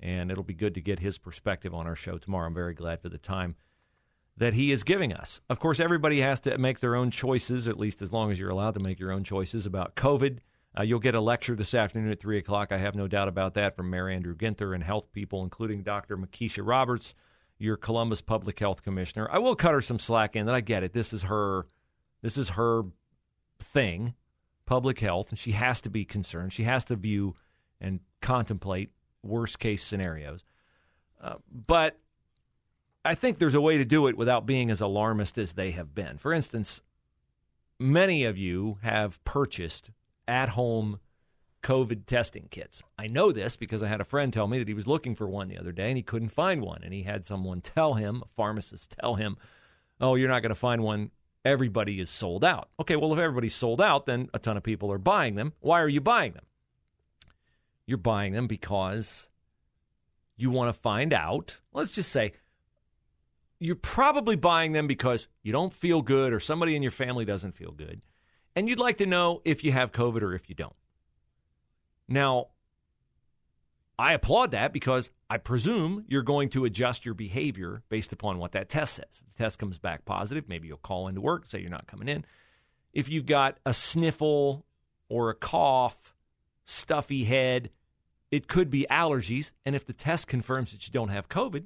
And 0.00 0.30
it'll 0.30 0.44
be 0.44 0.54
good 0.54 0.74
to 0.74 0.80
get 0.80 0.98
his 0.98 1.18
perspective 1.18 1.74
on 1.74 1.86
our 1.86 1.94
show 1.94 2.16
tomorrow. 2.16 2.46
I'm 2.46 2.54
very 2.54 2.74
glad 2.74 3.02
for 3.02 3.10
the 3.10 3.18
time 3.18 3.54
that 4.38 4.54
he 4.54 4.72
is 4.72 4.82
giving 4.82 5.12
us. 5.12 5.42
Of 5.50 5.60
course, 5.60 5.78
everybody 5.78 6.20
has 6.22 6.40
to 6.40 6.56
make 6.56 6.80
their 6.80 6.96
own 6.96 7.10
choices, 7.10 7.68
at 7.68 7.78
least 7.78 8.00
as 8.00 8.10
long 8.10 8.32
as 8.32 8.38
you're 8.38 8.50
allowed 8.50 8.74
to 8.74 8.80
make 8.80 8.98
your 8.98 9.12
own 9.12 9.22
choices 9.22 9.66
about 9.66 9.94
COVID. 9.96 10.38
Uh, 10.78 10.82
you'll 10.82 11.00
get 11.00 11.14
a 11.14 11.20
lecture 11.20 11.54
this 11.54 11.74
afternoon 11.74 12.10
at 12.10 12.20
3 12.20 12.38
o'clock. 12.38 12.72
I 12.72 12.78
have 12.78 12.94
no 12.94 13.06
doubt 13.06 13.28
about 13.28 13.54
that 13.54 13.76
from 13.76 13.90
Mayor 13.90 14.08
Andrew 14.08 14.34
Ginther 14.34 14.74
and 14.74 14.82
health 14.82 15.12
people, 15.12 15.42
including 15.42 15.82
Dr. 15.82 16.16
Mysheika 16.16 16.66
Roberts, 16.66 17.14
your 17.60 17.76
Columbus 17.76 18.20
Public 18.22 18.58
Health 18.58 18.82
Commissioner. 18.82 19.28
I 19.30 19.38
will 19.38 19.54
cut 19.54 19.74
her 19.74 19.82
some 19.82 19.98
slack 19.98 20.34
in 20.34 20.46
that 20.46 20.54
I 20.54 20.60
get 20.60 20.82
it. 20.82 20.92
This 20.92 21.12
is 21.12 21.22
her 21.22 21.66
this 22.22 22.36
is 22.36 22.50
her 22.50 22.82
thing, 23.60 24.14
public 24.66 24.98
health, 24.98 25.30
and 25.30 25.38
she 25.38 25.52
has 25.52 25.80
to 25.82 25.90
be 25.90 26.04
concerned. 26.04 26.52
She 26.52 26.64
has 26.64 26.84
to 26.86 26.96
view 26.96 27.36
and 27.80 28.00
contemplate 28.20 28.90
worst 29.22 29.58
case 29.58 29.82
scenarios. 29.82 30.44
Uh, 31.20 31.34
but 31.50 31.98
I 33.04 33.14
think 33.14 33.38
there's 33.38 33.54
a 33.54 33.60
way 33.60 33.78
to 33.78 33.84
do 33.84 34.06
it 34.06 34.16
without 34.16 34.46
being 34.46 34.70
as 34.70 34.80
alarmist 34.80 35.38
as 35.38 35.52
they 35.52 35.70
have 35.72 35.94
been. 35.94 36.18
For 36.18 36.32
instance, 36.32 36.82
many 37.78 38.24
of 38.24 38.36
you 38.36 38.78
have 38.82 39.22
purchased 39.24 39.90
at 40.28 40.50
home 40.50 40.98
COVID 41.62 42.06
testing 42.06 42.48
kits. 42.50 42.82
I 42.98 43.06
know 43.06 43.32
this 43.32 43.56
because 43.56 43.82
I 43.82 43.88
had 43.88 44.00
a 44.00 44.04
friend 44.04 44.32
tell 44.32 44.46
me 44.46 44.58
that 44.58 44.68
he 44.68 44.74
was 44.74 44.86
looking 44.86 45.14
for 45.14 45.28
one 45.28 45.48
the 45.48 45.58
other 45.58 45.72
day 45.72 45.88
and 45.88 45.96
he 45.96 46.02
couldn't 46.02 46.30
find 46.30 46.62
one. 46.62 46.82
And 46.82 46.92
he 46.92 47.02
had 47.02 47.26
someone 47.26 47.60
tell 47.60 47.94
him, 47.94 48.22
a 48.24 48.28
pharmacist 48.36 48.96
tell 49.00 49.14
him, 49.14 49.36
oh, 50.00 50.14
you're 50.14 50.28
not 50.28 50.40
going 50.40 50.50
to 50.50 50.54
find 50.54 50.82
one. 50.82 51.10
Everybody 51.44 52.00
is 52.00 52.10
sold 52.10 52.44
out. 52.44 52.68
Okay, 52.80 52.96
well, 52.96 53.12
if 53.12 53.18
everybody's 53.18 53.54
sold 53.54 53.80
out, 53.80 54.06
then 54.06 54.28
a 54.34 54.38
ton 54.38 54.56
of 54.56 54.62
people 54.62 54.92
are 54.92 54.98
buying 54.98 55.34
them. 55.34 55.52
Why 55.60 55.80
are 55.80 55.88
you 55.88 56.00
buying 56.00 56.32
them? 56.32 56.44
You're 57.86 57.98
buying 57.98 58.32
them 58.32 58.46
because 58.46 59.28
you 60.36 60.50
want 60.50 60.74
to 60.74 60.80
find 60.80 61.12
out. 61.12 61.58
Let's 61.72 61.92
just 61.92 62.10
say 62.10 62.32
you're 63.58 63.76
probably 63.76 64.36
buying 64.36 64.72
them 64.72 64.86
because 64.86 65.28
you 65.42 65.52
don't 65.52 65.72
feel 65.72 66.00
good 66.00 66.32
or 66.32 66.40
somebody 66.40 66.76
in 66.76 66.82
your 66.82 66.90
family 66.90 67.24
doesn't 67.24 67.56
feel 67.56 67.72
good. 67.72 68.00
And 68.56 68.68
you'd 68.68 68.78
like 68.78 68.98
to 68.98 69.06
know 69.06 69.42
if 69.44 69.62
you 69.62 69.72
have 69.72 69.92
COVID 69.92 70.22
or 70.22 70.34
if 70.34 70.48
you 70.48 70.54
don't. 70.54 70.74
Now, 72.10 72.48
I 73.98 74.14
applaud 74.14 74.50
that 74.50 74.72
because 74.72 75.10
I 75.30 75.36
presume 75.38 76.04
you're 76.08 76.22
going 76.22 76.48
to 76.50 76.64
adjust 76.64 77.04
your 77.04 77.14
behavior 77.14 77.82
based 77.88 78.12
upon 78.12 78.38
what 78.38 78.52
that 78.52 78.68
test 78.68 78.94
says. 78.94 79.22
If 79.22 79.36
the 79.36 79.44
test 79.44 79.58
comes 79.58 79.78
back 79.78 80.04
positive, 80.04 80.48
maybe 80.48 80.66
you'll 80.66 80.78
call 80.78 81.06
into 81.06 81.20
work, 81.20 81.46
say 81.46 81.60
you're 81.60 81.70
not 81.70 81.86
coming 81.86 82.08
in. 82.08 82.24
If 82.92 83.08
you've 83.08 83.26
got 83.26 83.58
a 83.64 83.72
sniffle 83.72 84.66
or 85.08 85.30
a 85.30 85.34
cough, 85.34 86.14
stuffy 86.64 87.24
head, 87.24 87.70
it 88.32 88.48
could 88.48 88.70
be 88.70 88.86
allergies. 88.90 89.52
And 89.64 89.76
if 89.76 89.86
the 89.86 89.92
test 89.92 90.26
confirms 90.26 90.72
that 90.72 90.86
you 90.86 90.92
don't 90.92 91.10
have 91.10 91.28
COVID, 91.28 91.64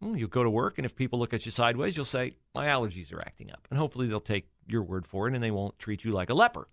you'll 0.00 0.28
go 0.28 0.42
to 0.42 0.50
work. 0.50 0.78
And 0.78 0.84
if 0.84 0.96
people 0.96 1.20
look 1.20 1.34
at 1.34 1.46
you 1.46 1.52
sideways, 1.52 1.96
you'll 1.96 2.04
say, 2.04 2.36
My 2.54 2.66
allergies 2.66 3.12
are 3.12 3.20
acting 3.20 3.52
up. 3.52 3.68
And 3.70 3.78
hopefully 3.78 4.08
they'll 4.08 4.20
take 4.20 4.48
your 4.66 4.82
word 4.82 5.06
for 5.06 5.28
it 5.28 5.34
and 5.34 5.44
they 5.44 5.50
won't 5.50 5.78
treat 5.78 6.04
you 6.04 6.12
like 6.12 6.30
a 6.30 6.34
leper. 6.34 6.66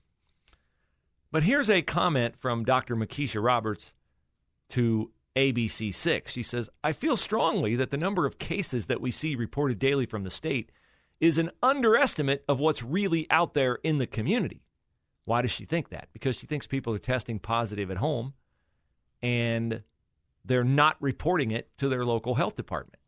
But 1.35 1.43
here's 1.43 1.69
a 1.69 1.81
comment 1.81 2.37
from 2.39 2.63
Dr. 2.63 2.95
Mysheika 2.95 3.43
Roberts 3.43 3.93
to 4.69 5.11
ABC6. 5.35 6.29
She 6.29 6.43
says, 6.43 6.69
I 6.81 6.93
feel 6.93 7.17
strongly 7.17 7.75
that 7.75 7.91
the 7.91 7.97
number 7.97 8.25
of 8.25 8.39
cases 8.39 8.85
that 8.85 9.01
we 9.01 9.11
see 9.11 9.35
reported 9.35 9.77
daily 9.77 10.05
from 10.05 10.23
the 10.23 10.29
state 10.29 10.71
is 11.19 11.37
an 11.37 11.51
underestimate 11.61 12.45
of 12.47 12.61
what's 12.61 12.81
really 12.81 13.27
out 13.29 13.53
there 13.53 13.79
in 13.83 13.97
the 13.97 14.07
community. 14.07 14.61
Why 15.25 15.41
does 15.41 15.51
she 15.51 15.65
think 15.65 15.89
that? 15.89 16.07
Because 16.13 16.37
she 16.37 16.47
thinks 16.47 16.67
people 16.67 16.93
are 16.93 16.99
testing 16.99 17.37
positive 17.37 17.91
at 17.91 17.97
home 17.97 18.33
and 19.21 19.83
they're 20.45 20.63
not 20.63 20.95
reporting 21.01 21.51
it 21.51 21.69
to 21.79 21.89
their 21.89 22.05
local 22.05 22.35
health 22.35 22.55
department. 22.55 23.01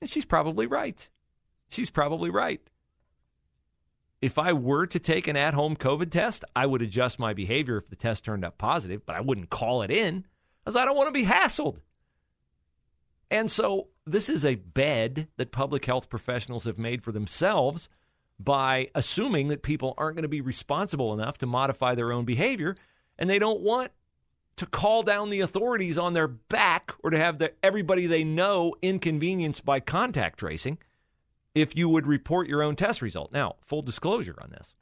And 0.00 0.08
she's 0.08 0.24
probably 0.24 0.68
right. 0.68 1.08
She's 1.68 1.90
probably 1.90 2.30
right 2.30 2.60
if 4.22 4.38
I 4.38 4.52
were 4.52 4.86
to 4.86 5.00
take 5.00 5.26
an 5.26 5.36
at 5.36 5.52
home 5.52 5.76
COVID 5.76 6.10
test, 6.10 6.44
I 6.54 6.64
would 6.64 6.80
adjust 6.80 7.18
my 7.18 7.34
behavior 7.34 7.76
if 7.76 7.90
the 7.90 7.96
test 7.96 8.24
turned 8.24 8.44
up 8.44 8.56
positive, 8.56 9.04
but 9.04 9.16
I 9.16 9.20
wouldn't 9.20 9.50
call 9.50 9.82
it 9.82 9.90
in 9.90 10.24
because 10.64 10.76
I 10.76 10.84
don't 10.84 10.96
want 10.96 11.08
to 11.08 11.12
be 11.12 11.26
hassled. 11.26 11.78
And 13.30 13.50
so 13.50 13.88
this 14.06 14.28
is 14.28 14.44
a 14.44 14.54
bed 14.54 15.26
that 15.36 15.50
public 15.50 15.84
health 15.84 16.08
professionals 16.08 16.64
have 16.64 16.78
made 16.78 17.02
for 17.02 17.10
themselves 17.10 17.88
by 18.38 18.90
assuming 18.94 19.48
that 19.48 19.62
people 19.62 19.94
aren't 19.98 20.16
going 20.16 20.22
to 20.22 20.28
be 20.28 20.40
responsible 20.40 21.12
enough 21.12 21.38
to 21.38 21.46
modify 21.46 21.94
their 21.94 22.12
own 22.12 22.24
behavior 22.24 22.76
and 23.18 23.28
they 23.28 23.38
don't 23.38 23.60
want 23.60 23.90
to 24.56 24.66
call 24.66 25.02
down 25.02 25.30
the 25.30 25.40
authorities 25.40 25.98
on 25.98 26.12
their 26.12 26.28
back 26.28 26.92
or 27.02 27.10
to 27.10 27.18
have 27.18 27.38
the, 27.38 27.52
everybody 27.62 28.06
they 28.06 28.24
know 28.24 28.74
inconvenienced 28.82 29.64
by 29.64 29.80
contact 29.80 30.38
tracing 30.38 30.78
if 31.54 31.76
you 31.76 31.88
would 31.88 32.06
report 32.06 32.48
your 32.48 32.62
own 32.62 32.76
test 32.76 33.02
result. 33.02 33.32
Now, 33.32 33.56
full 33.66 33.82
disclosure 33.82 34.36
on 34.40 34.50
this. 34.50 34.74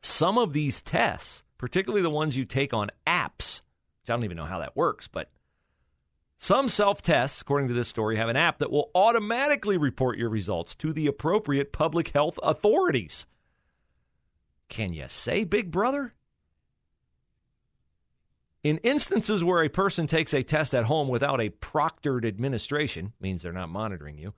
Some 0.00 0.38
of 0.38 0.52
these 0.52 0.80
tests, 0.80 1.42
particularly 1.58 2.02
the 2.02 2.10
ones 2.10 2.36
you 2.36 2.44
take 2.44 2.72
on 2.72 2.90
apps, 3.06 3.60
which 4.00 4.10
I 4.10 4.14
don't 4.14 4.24
even 4.24 4.36
know 4.36 4.44
how 4.44 4.60
that 4.60 4.76
works, 4.76 5.08
but 5.08 5.30
some 6.38 6.68
self 6.68 7.02
tests, 7.02 7.40
according 7.40 7.68
to 7.68 7.74
this 7.74 7.88
story, 7.88 8.16
have 8.16 8.28
an 8.28 8.36
app 8.36 8.58
that 8.58 8.70
will 8.70 8.90
automatically 8.94 9.76
report 9.76 10.18
your 10.18 10.28
results 10.28 10.74
to 10.76 10.92
the 10.92 11.06
appropriate 11.06 11.72
public 11.72 12.08
health 12.08 12.38
authorities. 12.42 13.26
Can 14.68 14.92
you 14.92 15.04
say, 15.08 15.44
Big 15.44 15.70
Brother? 15.70 16.14
In 18.62 18.78
instances 18.78 19.44
where 19.44 19.62
a 19.62 19.68
person 19.68 20.06
takes 20.06 20.34
a 20.34 20.42
test 20.42 20.74
at 20.74 20.84
home 20.84 21.08
without 21.08 21.40
a 21.40 21.50
proctored 21.50 22.26
administration, 22.26 23.12
means 23.20 23.40
they're 23.40 23.52
not 23.52 23.68
monitoring 23.68 24.18
you, 24.18 24.34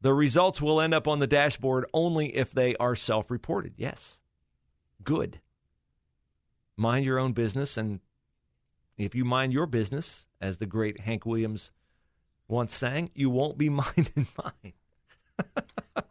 the 0.00 0.14
results 0.14 0.60
will 0.60 0.80
end 0.80 0.94
up 0.94 1.08
on 1.08 1.18
the 1.18 1.26
dashboard 1.26 1.86
only 1.92 2.36
if 2.36 2.52
they 2.52 2.76
are 2.76 2.94
self 2.94 3.30
reported. 3.30 3.74
Yes. 3.76 4.20
Good. 5.02 5.40
Mind 6.76 7.04
your 7.04 7.18
own 7.18 7.32
business. 7.32 7.76
And 7.76 8.00
if 8.98 9.14
you 9.14 9.24
mind 9.24 9.52
your 9.52 9.66
business, 9.66 10.26
as 10.40 10.58
the 10.58 10.66
great 10.66 11.00
Hank 11.00 11.24
Williams 11.24 11.70
once 12.48 12.74
sang, 12.74 13.10
you 13.14 13.30
won't 13.30 13.58
be 13.58 13.68
minding 13.70 14.26
mine. 14.36 14.72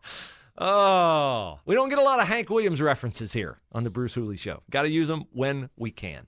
oh, 0.58 1.60
we 1.66 1.76
don't 1.76 1.90
get 1.90 2.00
a 2.00 2.04
lot 2.04 2.20
of 2.20 2.28
Hank 2.28 2.50
Williams 2.50 2.82
references 2.82 3.34
here 3.34 3.60
on 3.72 3.84
the 3.84 3.90
Bruce 3.90 4.14
Hooley 4.14 4.38
Show. 4.38 4.64
Got 4.70 4.84
to 4.84 4.90
use 4.90 5.08
them 5.08 5.26
when 5.32 5.70
we 5.76 5.92
can. 5.92 6.28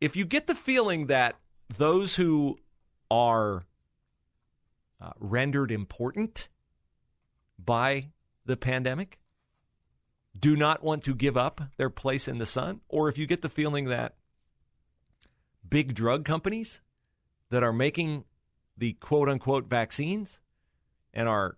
If 0.00 0.16
you 0.16 0.24
get 0.24 0.46
the 0.46 0.54
feeling 0.54 1.06
that 1.06 1.36
those 1.76 2.16
who 2.16 2.58
are 3.10 3.64
uh, 5.00 5.10
rendered 5.18 5.70
important 5.70 6.48
by 7.58 8.08
the 8.46 8.56
pandemic 8.56 9.18
do 10.38 10.56
not 10.56 10.82
want 10.82 11.04
to 11.04 11.14
give 11.14 11.36
up 11.36 11.60
their 11.76 11.90
place 11.90 12.28
in 12.28 12.38
the 12.38 12.46
sun, 12.46 12.80
or 12.88 13.08
if 13.08 13.18
you 13.18 13.26
get 13.26 13.42
the 13.42 13.48
feeling 13.48 13.86
that 13.86 14.14
big 15.68 15.94
drug 15.94 16.24
companies 16.24 16.80
that 17.50 17.62
are 17.62 17.72
making 17.72 18.24
the 18.78 18.92
quote 18.94 19.28
unquote 19.28 19.66
vaccines 19.66 20.40
and 21.12 21.28
are 21.28 21.56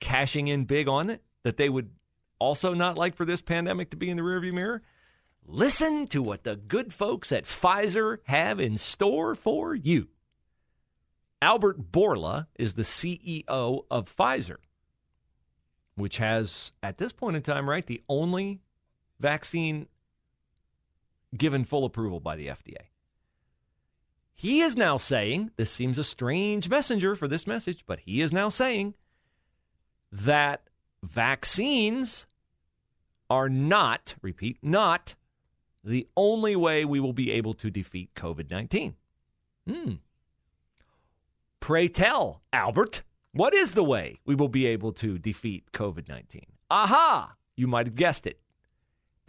cashing 0.00 0.48
in 0.48 0.64
big 0.64 0.88
on 0.88 1.10
it, 1.10 1.22
that 1.42 1.56
they 1.56 1.68
would 1.68 1.90
also 2.38 2.74
not 2.74 2.98
like 2.98 3.14
for 3.14 3.24
this 3.24 3.40
pandemic 3.40 3.90
to 3.90 3.96
be 3.96 4.10
in 4.10 4.16
the 4.16 4.22
rearview 4.22 4.52
mirror, 4.52 4.82
listen 5.46 6.06
to 6.08 6.22
what 6.22 6.44
the 6.44 6.56
good 6.56 6.92
folks 6.92 7.32
at 7.32 7.44
Pfizer 7.44 8.18
have 8.24 8.60
in 8.60 8.76
store 8.76 9.34
for 9.34 9.74
you. 9.74 10.08
Albert 11.42 11.90
Bourla 11.90 12.46
is 12.56 12.74
the 12.74 12.84
CEO 12.84 13.84
of 13.90 14.16
Pfizer, 14.16 14.58
which 15.96 16.18
has, 16.18 16.70
at 16.84 16.98
this 16.98 17.12
point 17.12 17.34
in 17.34 17.42
time, 17.42 17.68
right, 17.68 17.84
the 17.84 18.00
only 18.08 18.60
vaccine 19.18 19.88
given 21.36 21.64
full 21.64 21.84
approval 21.84 22.20
by 22.20 22.36
the 22.36 22.46
FDA. 22.46 22.76
He 24.36 24.60
is 24.60 24.76
now 24.76 24.98
saying, 24.98 25.50
this 25.56 25.72
seems 25.72 25.98
a 25.98 26.04
strange 26.04 26.68
messenger 26.68 27.16
for 27.16 27.26
this 27.26 27.44
message, 27.44 27.82
but 27.86 27.98
he 27.98 28.20
is 28.20 28.32
now 28.32 28.48
saying 28.48 28.94
that 30.12 30.68
vaccines 31.02 32.26
are 33.28 33.48
not, 33.48 34.14
repeat, 34.22 34.58
not 34.62 35.16
the 35.82 36.06
only 36.16 36.54
way 36.54 36.84
we 36.84 37.00
will 37.00 37.12
be 37.12 37.32
able 37.32 37.54
to 37.54 37.68
defeat 37.68 38.14
COVID 38.14 38.48
19. 38.48 38.94
Hmm. 39.68 39.94
Pray 41.62 41.86
tell, 41.86 42.42
Albert, 42.52 43.04
what 43.30 43.54
is 43.54 43.70
the 43.70 43.84
way 43.84 44.18
we 44.26 44.34
will 44.34 44.48
be 44.48 44.66
able 44.66 44.92
to 44.94 45.16
defeat 45.16 45.70
COVID 45.70 46.08
19? 46.08 46.42
Aha! 46.72 47.36
You 47.54 47.68
might 47.68 47.86
have 47.86 47.94
guessed 47.94 48.26
it. 48.26 48.40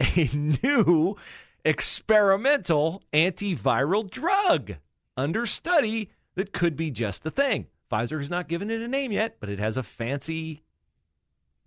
A 0.00 0.28
new 0.34 1.16
experimental 1.64 3.04
antiviral 3.12 4.10
drug 4.10 4.74
under 5.16 5.46
study 5.46 6.10
that 6.34 6.52
could 6.52 6.74
be 6.74 6.90
just 6.90 7.22
the 7.22 7.30
thing. 7.30 7.68
Pfizer 7.88 8.18
has 8.18 8.30
not 8.30 8.48
given 8.48 8.68
it 8.68 8.82
a 8.82 8.88
name 8.88 9.12
yet, 9.12 9.36
but 9.38 9.48
it 9.48 9.60
has 9.60 9.76
a 9.76 9.84
fancy 9.84 10.64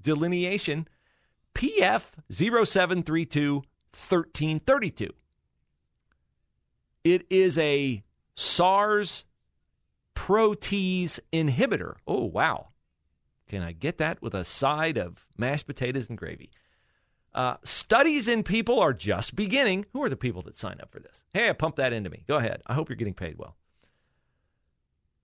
delineation 0.02 0.86
PF 1.56 2.04
0732 2.30 3.54
1332. 3.56 5.14
It 7.06 7.26
is 7.30 7.58
a 7.58 8.04
SARS 8.36 9.24
protease 10.18 11.20
inhibitor. 11.32 11.94
Oh, 12.08 12.26
wow. 12.26 12.70
Can 13.48 13.62
I 13.62 13.72
get 13.72 14.00
that 14.00 14.20
with 14.20 14.34
a 14.34 14.44
side 14.44 14.98
of 14.98 15.26
mashed 15.38 15.68
potatoes 15.68 16.10
and 16.10 16.18
gravy? 16.18 16.50
Uh, 17.36 17.58
studies 17.64 18.28
in 18.28 18.42
people 18.42 18.80
are 18.80 18.94
just 18.94 19.36
beginning. 19.36 19.86
Who 19.94 20.02
are 20.04 20.10
the 20.10 20.18
people 20.18 20.42
that 20.42 20.58
sign 20.58 20.80
up 20.82 20.92
for 20.92 21.00
this? 21.00 21.24
Hey, 21.34 21.54
pump 21.54 21.76
that 21.76 21.94
into 21.94 22.10
me. 22.10 22.24
Go 22.28 22.38
ahead. 22.38 22.64
I 22.66 22.74
hope 22.74 22.90
you're 22.90 22.96
getting 22.96 23.14
paid 23.14 23.38
well. 23.38 23.56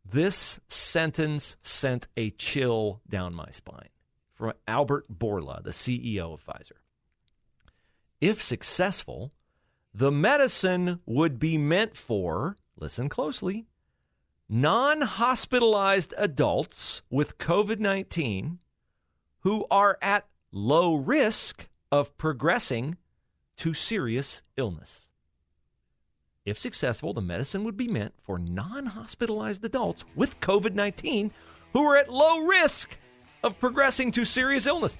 This 0.05 0.59
sentence 0.67 1.57
sent 1.63 2.07
a 2.15 2.29
chill 2.29 3.01
down 3.09 3.33
my 3.33 3.49
spine 3.49 3.89
from 4.35 4.53
Albert 4.67 5.05
Bourla, 5.11 5.63
the 5.63 5.71
CEO 5.71 6.35
of 6.35 6.45
Pfizer. 6.45 6.77
If 8.21 8.43
successful, 8.43 9.33
the 9.91 10.11
medicine 10.11 10.99
would 11.07 11.39
be 11.39 11.57
meant 11.57 11.97
for, 11.97 12.57
listen 12.77 13.09
closely, 13.09 13.65
non 14.49 15.01
hospitalized 15.01 16.13
adults 16.17 17.01
with 17.09 17.37
COVID 17.37 17.79
19 17.79 18.59
who 19.41 19.65
are 19.69 19.97
at 20.01 20.25
low 20.51 20.95
risk 20.95 21.67
of 21.91 22.17
progressing 22.17 22.97
to 23.57 23.73
serious 23.73 24.41
illness. 24.57 25.09
If 26.45 26.59
successful, 26.59 27.13
the 27.13 27.21
medicine 27.21 27.63
would 27.63 27.77
be 27.77 27.87
meant 27.87 28.13
for 28.21 28.37
non 28.37 28.87
hospitalized 28.87 29.63
adults 29.63 30.03
with 30.15 30.39
COVID 30.41 30.73
19 30.73 31.31
who 31.73 31.85
are 31.85 31.97
at 31.97 32.11
low 32.11 32.39
risk 32.39 32.97
of 33.43 33.59
progressing 33.59 34.11
to 34.13 34.25
serious 34.25 34.67
illness. 34.67 34.97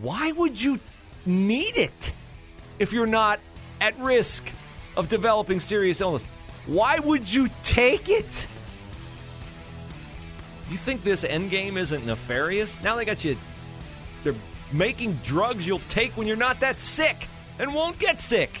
Why 0.00 0.32
would 0.32 0.60
you 0.60 0.80
need 1.26 1.76
it 1.76 2.14
if 2.78 2.92
you're 2.92 3.06
not 3.06 3.40
at 3.80 3.98
risk 3.98 4.44
of 4.96 5.08
developing 5.08 5.60
serious 5.60 6.00
illness? 6.00 6.24
Why 6.66 6.98
would 6.98 7.32
you 7.32 7.48
take 7.64 8.08
it? 8.08 8.46
You 10.70 10.76
think 10.76 11.02
this 11.04 11.24
end 11.24 11.50
game 11.50 11.76
isn't 11.76 12.06
nefarious? 12.06 12.82
Now 12.82 12.96
they 12.96 13.04
got 13.04 13.24
you. 13.24 13.36
They're 14.24 14.34
making 14.72 15.14
drugs 15.24 15.66
you'll 15.66 15.80
take 15.88 16.16
when 16.16 16.26
you're 16.26 16.36
not 16.36 16.60
that 16.60 16.80
sick 16.80 17.28
and 17.58 17.74
won't 17.74 17.98
get 17.98 18.20
sick. 18.20 18.60